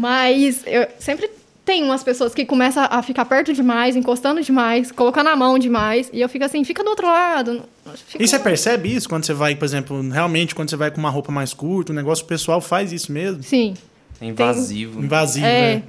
[0.00, 1.28] Mas eu sempre
[1.62, 6.08] tem umas pessoas que começam a ficar perto demais, encostando demais, colocando a mão demais,
[6.12, 7.62] e eu fico assim, fica do outro lado.
[8.06, 10.96] fica- E você percebe isso quando você vai, por exemplo, realmente quando você vai com
[10.98, 13.42] uma roupa mais curta, o negócio pessoal faz isso mesmo?
[13.42, 13.74] Sim.
[14.20, 15.02] É invasivo.
[15.04, 15.74] Invasivo, É.
[15.76, 15.82] né?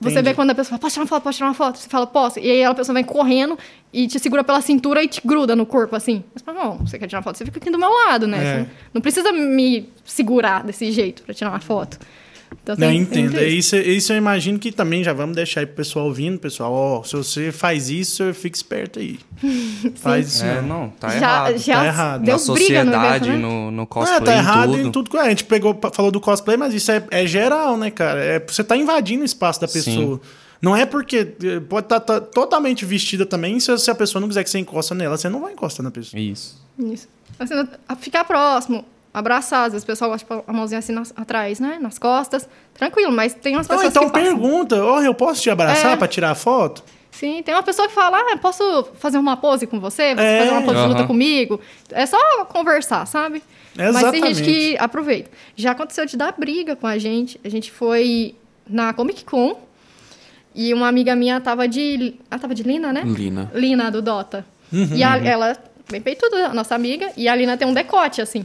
[0.00, 0.28] Você Entendi.
[0.30, 1.78] vê quando a pessoa fala, posso tirar uma foto, posso tirar uma foto?
[1.78, 2.38] Você fala, posso.
[2.38, 3.58] E aí a pessoa vem correndo
[3.92, 6.22] e te segura pela cintura e te gruda no corpo, assim.
[6.34, 7.38] Você fala, não, você quer tirar uma foto?
[7.38, 8.38] Você fica aqui do meu lado, né?
[8.38, 8.58] É.
[8.64, 11.98] Você não precisa me segurar desse jeito pra tirar uma foto.
[12.62, 13.32] Então, Não, tem- tem entendo.
[13.32, 13.76] muito É isso.
[13.76, 16.72] isso, isso eu imagino que também já vamos deixar aí pro pessoal ouvindo, pessoal.
[16.72, 19.18] Ó, se você faz isso, fica esperto aí.
[19.96, 20.68] Faz isso É, não.
[20.84, 21.58] não, tá já, errado.
[21.58, 22.24] já Tá errado.
[22.24, 23.48] deu Na briga no sociedade, evento, né?
[23.48, 25.08] no, no Ah, cosplay, tá errado em em tudo.
[25.10, 25.18] tudo.
[25.20, 28.20] A gente pegou, falou do cosplay, mas isso é, é geral, né, cara?
[28.22, 30.20] É, você tá invadindo o espaço da pessoa.
[30.62, 33.60] Não é porque eh, pode estar totalmente vestida também.
[33.60, 35.90] Se, se a pessoa não quiser que você encosta nela, você não vai encostar na
[35.90, 36.18] pessoa.
[36.18, 36.58] Isso.
[36.78, 37.06] Isso.
[37.38, 37.54] Assim,
[38.00, 38.82] ficar próximo,
[39.14, 39.66] abraçar.
[39.66, 41.78] Às vezes o pessoal gosta de pôr a mãozinha assim nas- atrás, né?
[41.80, 42.46] Nas costas.
[42.74, 45.96] Tranquilo, mas tem umas Não, pessoas então que pergunta, ó, eu posso te abraçar É.
[45.96, 46.82] pra tirar a foto?
[47.12, 50.16] Sim, tem uma pessoa que fala, ah, posso fazer uma pose com você?
[50.16, 50.38] Você É.
[50.40, 51.60] fazer uma pose de luta comigo?
[51.92, 53.40] É só conversar, sabe?
[53.76, 54.34] Mas tem Exatamente.
[54.34, 55.30] gente que aproveita.
[55.54, 57.40] Já aconteceu de dar briga com a gente.
[57.44, 58.34] A gente foi
[58.68, 59.60] na Comic Con
[60.54, 62.14] e uma amiga minha tava de...
[62.30, 63.02] Ela tava de Lina, né?
[63.04, 63.50] Lina.
[63.54, 64.44] Lina, do Dota.
[64.72, 64.88] Uhum.
[64.94, 65.56] E a- ela,
[65.90, 68.44] bem peituda, nossa amiga, e a Lina tem um decote, assim.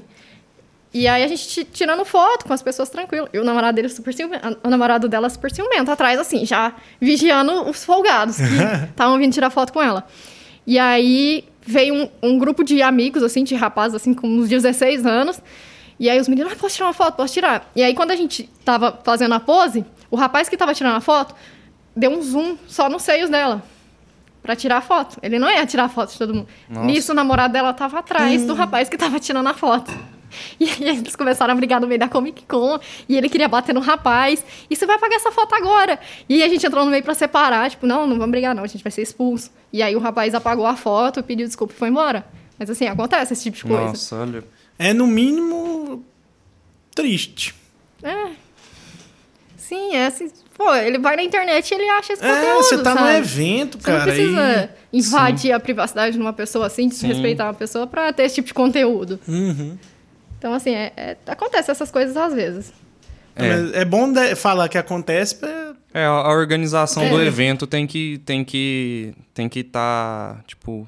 [0.93, 3.29] E aí a gente ti- tirando foto com as pessoas tranquilo.
[3.31, 7.69] E o namorado dele super ciumento, o namorado dela super ciumento atrás, assim, já vigiando
[7.69, 8.43] os folgados que
[8.89, 10.07] estavam vindo tirar foto com ela.
[10.65, 15.05] E aí veio um, um grupo de amigos, assim, de rapazes, assim, com uns 16
[15.05, 15.39] anos.
[15.99, 17.15] E aí os meninos, ah, posso tirar uma foto?
[17.17, 17.69] Posso tirar?
[17.75, 21.01] E aí quando a gente tava fazendo a pose, o rapaz que tava tirando a
[21.01, 21.35] foto
[21.95, 23.61] deu um zoom só nos seios dela.
[24.41, 25.17] Pra tirar a foto.
[25.21, 26.47] Ele não ia tirar a foto de todo mundo.
[26.69, 26.85] Nossa.
[26.87, 29.91] Nisso, o namorado dela tava atrás do rapaz que tava tirando a foto.
[30.59, 32.79] E aí eles começaram a brigar no meio da Comic Con.
[33.07, 34.43] E ele queria bater no rapaz.
[34.69, 35.99] E você vai apagar essa foto agora.
[36.27, 37.69] E a gente entrou no meio pra separar.
[37.69, 38.63] Tipo, não, não vamos brigar não.
[38.63, 39.51] A gente vai ser expulso.
[39.71, 42.25] E aí o rapaz apagou a foto, pediu desculpa e foi embora.
[42.57, 43.83] Mas assim, acontece esse tipo de coisa.
[43.85, 44.43] Nossa, olha.
[44.77, 46.03] É no mínimo
[46.93, 47.55] triste.
[48.03, 48.29] É.
[49.57, 50.29] Sim, é assim.
[50.57, 53.17] Pô, ele vai na internet e ele acha esse É, conteúdo, você tá no sabe?
[53.17, 54.11] evento, Você não cara.
[54.11, 58.35] precisa e- invadir a privacidade de uma pessoa assim, desrespeitar uma pessoa pra ter esse
[58.35, 59.19] tipo de conteúdo.
[59.27, 59.77] Uhum.
[60.39, 62.73] Então, assim, é, é- acontece essas coisas às vezes.
[63.35, 63.81] É.
[63.81, 65.73] É bom de- falar que acontece pra...
[65.93, 67.09] É, a organização É.
[67.09, 70.87] do evento tem que tem que tem que estar, tipo,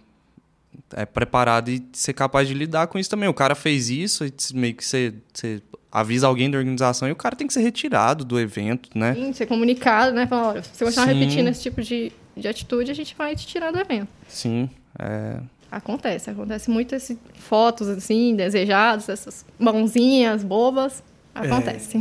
[0.93, 3.27] é preparado e ser capaz de lidar com isso também.
[3.29, 4.23] O cara fez isso,
[4.53, 8.23] meio que você, você avisa alguém da organização e o cara tem que ser retirado
[8.23, 9.13] do evento, né?
[9.15, 10.27] Sim, ser comunicado, né?
[10.27, 13.47] Falar, olha, se você continuar repetindo esse tipo de, de atitude, a gente vai te
[13.47, 14.07] tirar do evento.
[14.27, 14.69] Sim.
[14.99, 15.37] É,
[15.71, 21.01] Acontece, acontece muito esse fotos assim, desejadas, essas mãozinhas bobas.
[21.33, 21.97] Acontece.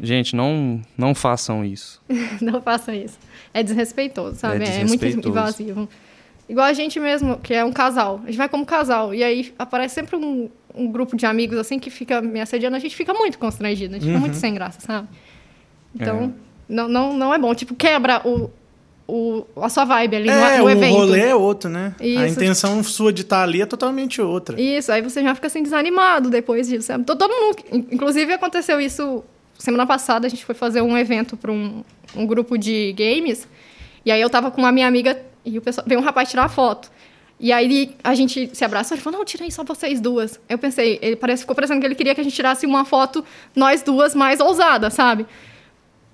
[0.00, 2.02] Gente, não, não façam isso.
[2.42, 3.16] Não façam isso.
[3.52, 4.64] É desrespeitoso, sabe?
[4.64, 5.88] É É, muito invasivo.
[6.48, 8.20] Igual a gente mesmo, que é um casal.
[8.24, 9.14] A gente vai como casal.
[9.14, 12.74] E aí aparece sempre um, um grupo de amigos assim que fica me assediando.
[12.76, 13.94] A gente fica muito constrangido.
[13.94, 14.20] A gente fica Uhum.
[14.20, 15.06] muito sem graça, sabe?
[15.94, 16.30] Então, É.
[16.68, 17.54] não, não, não é bom.
[17.54, 18.50] Tipo, quebra o,
[19.06, 20.94] o, a sua vibe ali no, É, no o evento.
[20.94, 21.94] rolê é outro, né?
[22.00, 22.34] a Isso.
[22.40, 24.60] intenção sua de estar ali é totalmente outra.
[24.60, 26.86] Isso, aí você já fica assim desanimado depois disso.
[26.86, 27.04] Sabe?
[27.04, 27.56] Todo, mundo.
[27.72, 29.22] in- Inclusive aconteceu isso
[29.58, 31.82] semana passada, a gente foi fazer um evento para um,
[32.16, 33.46] um grupo de games.
[34.04, 36.48] E aí eu tava com uma minha amiga e o pessoal, veio um rapaz tirar
[36.48, 36.90] foto.
[37.38, 40.40] E aí a gente se abraçou, ele falou, não, tirei só vocês duas.
[40.48, 43.24] Eu pensei, ele parece, ficou parecendo que ele queria que a gente tirasse uma foto,
[43.56, 45.26] nós duas, mais ousada, sabe?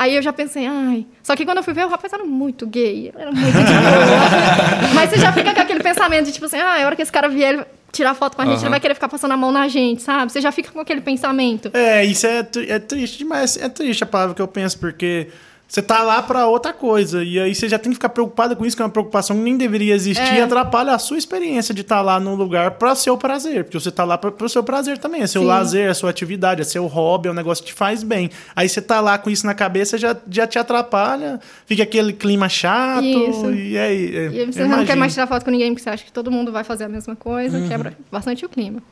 [0.01, 1.05] Aí eu já pensei, ai.
[1.23, 3.09] Só que quando eu fui ver, o rapaz era muito gay.
[3.09, 4.89] Ele era muito boa.
[4.97, 7.13] Mas você já fica com aquele pensamento de tipo assim, ah, a hora que esse
[7.13, 9.53] cara vier ele tirar foto com a gente, ele vai querer ficar passando a mão
[9.53, 10.33] na gente, sabe?
[10.33, 11.71] Você já fica com aquele pensamento.
[11.75, 13.59] É, isso é, é triste demais.
[13.59, 15.29] É triste a palavra que eu penso, porque
[15.71, 17.23] você tá lá pra outra coisa.
[17.23, 19.43] E aí você já tem que ficar preocupada com isso, que é uma preocupação que
[19.43, 20.39] nem deveria existir É.
[20.39, 23.63] e atrapalha a sua experiência de estar lá no lugar pra seu prazer.
[23.63, 25.23] Porque você tá lá pra, pro seu prazer também.
[25.23, 25.47] É seu Sim.
[25.47, 28.31] lazer, é sua atividade, é seu hobby, é um negócio que te faz bem.
[28.57, 32.49] Aí você tá lá com isso na cabeça, já, já te atrapalha, fica aquele clima
[32.49, 33.05] chato.
[33.05, 33.53] Isso.
[33.53, 34.17] E aí.
[34.17, 36.11] é, E você eu não quer mais tirar foto com ninguém porque você acha que
[36.11, 38.83] todo mundo vai fazer a mesma coisa, quebra bastante o clima.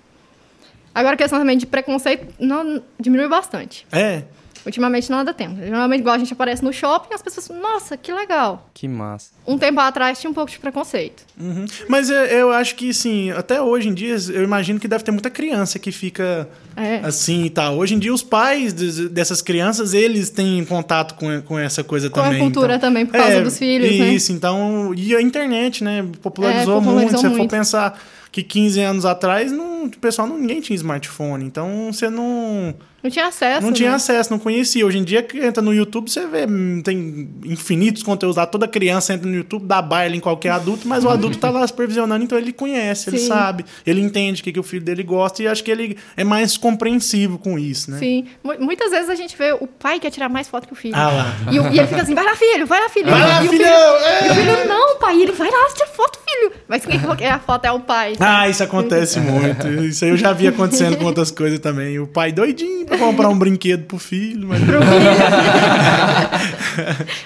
[0.95, 3.85] Agora, a questão também de preconceito não diminuiu bastante.
[3.93, 4.23] É.
[4.69, 5.57] Ultimamente não anda tempo.
[5.57, 8.69] Geralmente, igual a gente aparece no shopping, as pessoas, nossa, que legal.
[8.75, 9.31] Que massa.
[9.47, 11.25] Um tempo atrás tinha um pouco de preconceito.
[11.41, 11.65] Uhum.
[11.89, 15.11] Mas eu, eu acho que, sim, até hoje em dia, eu imagino que deve ter
[15.11, 16.97] muita criança que fica É.
[17.03, 17.79] assim e tal.
[17.79, 22.11] Hoje em dia, os pais des- dessas crianças, eles têm contato com, com essa coisa
[22.11, 22.39] Com a também.
[22.41, 24.09] cultura então- também, por causa dos filhos, né?
[24.11, 24.93] Isso, então...
[24.95, 26.05] E a internet, né?
[26.23, 27.11] Popularizou, É, popularizou muito.
[27.11, 27.51] Se você for muito.
[27.51, 27.99] pensar
[28.31, 31.45] que 15 anos atrás, não, o pessoal não, ninguém tinha smartphone.
[31.47, 32.75] Então, você não...
[33.03, 33.63] Não tinha acesso.
[33.65, 33.97] Não tinha né?
[33.97, 34.85] acesso, não conhecia.
[34.85, 38.45] Hoje em dia, que entra no YouTube, você vê, hum, tem infinitos conteúdos lá.
[38.45, 41.65] Toda criança entra no YouTube, dá baile em qualquer adulto, mas o adulto tá lá
[41.69, 43.29] supervisionando, então ele conhece, ele Sim.
[43.29, 46.25] sabe, ele entende o que, que o filho dele gosta e acho que ele é
[46.25, 47.99] mais compreensivo com isso, né?
[47.99, 48.27] Sim.
[48.43, 50.97] Mu- Muitas vezes a gente vê o pai quer tirar mais foto que o filho.
[50.97, 51.37] Ah lá.
[51.53, 53.09] E, o- e ele fica assim, vai lá, filho, vai lá, filho.
[53.11, 53.97] Vai lá, e o filhão!
[53.97, 54.27] É.
[54.27, 55.17] E o filho, não, pai.
[55.17, 56.53] E ele, vai lá, tira foto, filho.
[56.67, 58.15] Mas quem quer a foto é o pai.
[58.19, 59.69] Ah, isso acontece muito.
[59.69, 61.99] Isso aí eu já vi acontecendo com outras coisas também.
[62.01, 64.63] O pai doidinho pra comprar um brinquedo pro filho, mas...
[64.65, 65.11] Pro filho.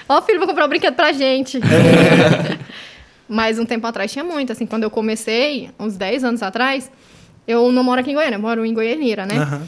[0.07, 1.57] Ó, filho, vou comprar um brinquedo pra gente.
[1.57, 2.59] É.
[3.27, 6.91] Mas um tempo atrás tinha muito, assim, quando eu comecei, uns 10 anos atrás,
[7.47, 9.61] eu não moro aqui em Goiânia, eu moro em Goianira, né?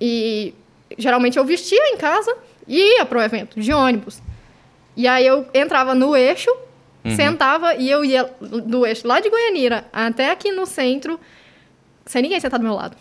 [0.00, 0.54] E
[0.96, 2.34] geralmente eu vestia em casa
[2.66, 4.22] e ia pro evento de ônibus.
[4.96, 6.50] E aí eu entrava no eixo,
[7.14, 11.20] sentava e eu ia do eixo lá de Goianira até aqui no centro,
[12.06, 12.96] sem ninguém sentar do meu lado.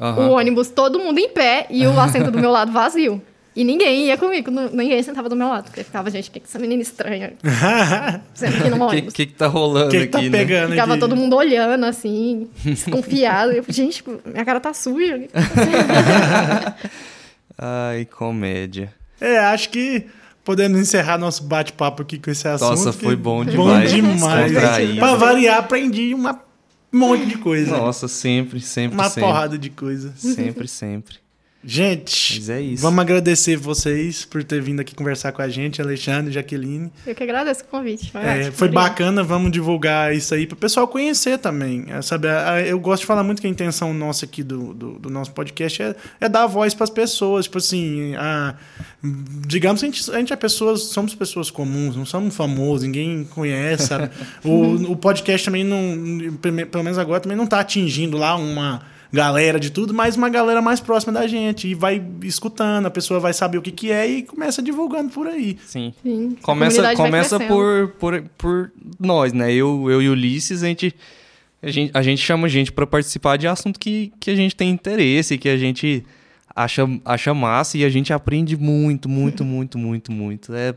[0.00, 0.28] Aham.
[0.28, 3.20] O ônibus, todo mundo em pé e o assento do meu lado vazio.
[3.54, 5.64] E ninguém ia comigo, ninguém sentava do meu lado.
[5.64, 7.32] Porque ficava, gente, que que essa menina estranha
[8.34, 9.14] sendo aqui no O que, ônibus.
[9.14, 10.30] que que tá rolando O que, que aqui, tá né?
[10.30, 11.00] pegando Ficava aqui?
[11.00, 13.52] todo mundo olhando, assim, desconfiado.
[13.52, 15.22] Eu, gente, minha cara tá suja.
[17.58, 18.92] Ai, comédia.
[19.20, 20.06] É, acho que
[20.44, 22.70] podemos encerrar nosso bate-papo aqui com esse assunto.
[22.70, 23.90] Nossa, foi bom Bom demais.
[23.90, 24.52] demais.
[24.52, 24.98] Descontraído.
[24.98, 26.40] Pra variar, aprendi uma-
[26.92, 27.76] um monte de coisa.
[27.76, 29.22] Nossa, sempre, sempre, uma sempre.
[29.22, 30.12] porrada de coisa.
[30.16, 31.25] Sempre, sempre.
[31.64, 32.80] Gente, Mas é isso.
[32.82, 36.92] vamos agradecer vocês por ter vindo aqui conversar com a gente, Alexandre, Jaqueline.
[37.04, 38.12] Eu que agradeço o convite.
[38.12, 41.86] Foi, É, ótimo, foi bacana, vamos divulgar isso aí para o pessoal conhecer também.
[41.88, 42.28] é, sabe?
[42.68, 45.82] Eu gosto de falar muito que a intenção nossa aqui do, do, do nosso podcast
[45.82, 47.46] é, é dar voz para as pessoas.
[47.46, 48.54] Tipo assim, a-
[49.02, 53.24] digamos que a gente, a gente é pessoas, somos pessoas comuns, não somos famosos, ninguém
[53.24, 53.90] conhece.
[54.44, 59.58] o, o podcast também não, pelo menos agora, também não está atingindo lá uma galera
[59.58, 61.68] de tudo, mas uma galera mais próxima da gente.
[61.68, 65.26] E vai escutando, a pessoa vai saber o que, que é e começa divulgando por
[65.26, 65.58] aí.
[65.66, 65.92] Sim.
[66.02, 69.52] Sim, Começa, começa por, por, por nós, né?
[69.52, 70.94] Eu, eu e o Ulisses, a gente,
[71.62, 74.70] a gente, a gente chama gente pra participar de assunto que, que a gente tem
[74.70, 76.04] interesse, que a gente
[76.54, 80.54] acha, acha massa e a gente aprende muito, muito, muito, muito, muito.
[80.54, 80.74] É,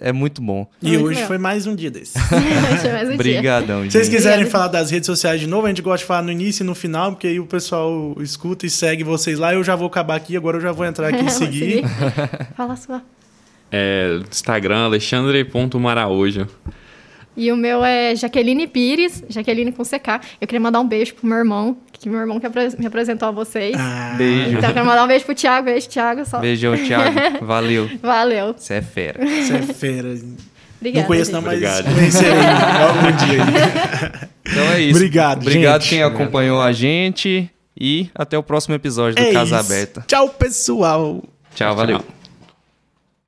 [0.00, 0.66] é muito bom.
[0.80, 2.18] E Muito hoje foi mais um dia desse.
[2.32, 3.14] Mais um dia.
[3.14, 4.16] Obrigadão, Se vocês gente.
[4.16, 6.66] quiserem falar das redes sociais de novo, a gente gosta de falar no início e
[6.66, 9.54] no final, porque aí o pessoal escuta e segue vocês lá.
[9.54, 11.84] Eu já vou acabar aqui, agora eu já vou entrar aqui e Vou seguir.
[12.56, 13.02] Fala a sua.
[13.70, 16.46] É, Instagram, alexandre.maraújo.
[17.36, 20.20] E o meu é Jaqueline Pires, Jaqueline com CK.
[20.40, 22.46] Eu queria mandar um beijo pro meu irmão, que meu irmão que
[22.78, 23.74] me apresentou a vocês.
[23.78, 24.58] Ah, Beijo.
[24.58, 25.64] Então eu quero mandar um beijo pro Thiago.
[25.64, 26.24] Beijo, Thiago.
[26.26, 26.38] Só...
[26.40, 27.14] Beijão, Thiago.
[27.44, 27.90] Valeu.
[28.02, 28.54] Valeu.
[28.56, 29.24] Você é fera.
[29.24, 30.08] você é fera.
[30.78, 31.00] Obrigada.
[31.00, 31.46] não conheço, não, gente.
[31.46, 31.94] mas Obrigado.
[31.94, 34.32] conhecerei algum dia.
[34.44, 34.96] Então é isso.
[34.96, 35.90] Obrigado, Obrigado gente.
[35.90, 37.48] quem acompanhou a gente.
[37.80, 39.72] E até o próximo episódio do É Casa isso.
[39.72, 40.04] Aberta.
[40.06, 41.22] Tchau, pessoal.
[41.54, 42.00] Tchau, valeu.
[42.00, 42.21] Tchau.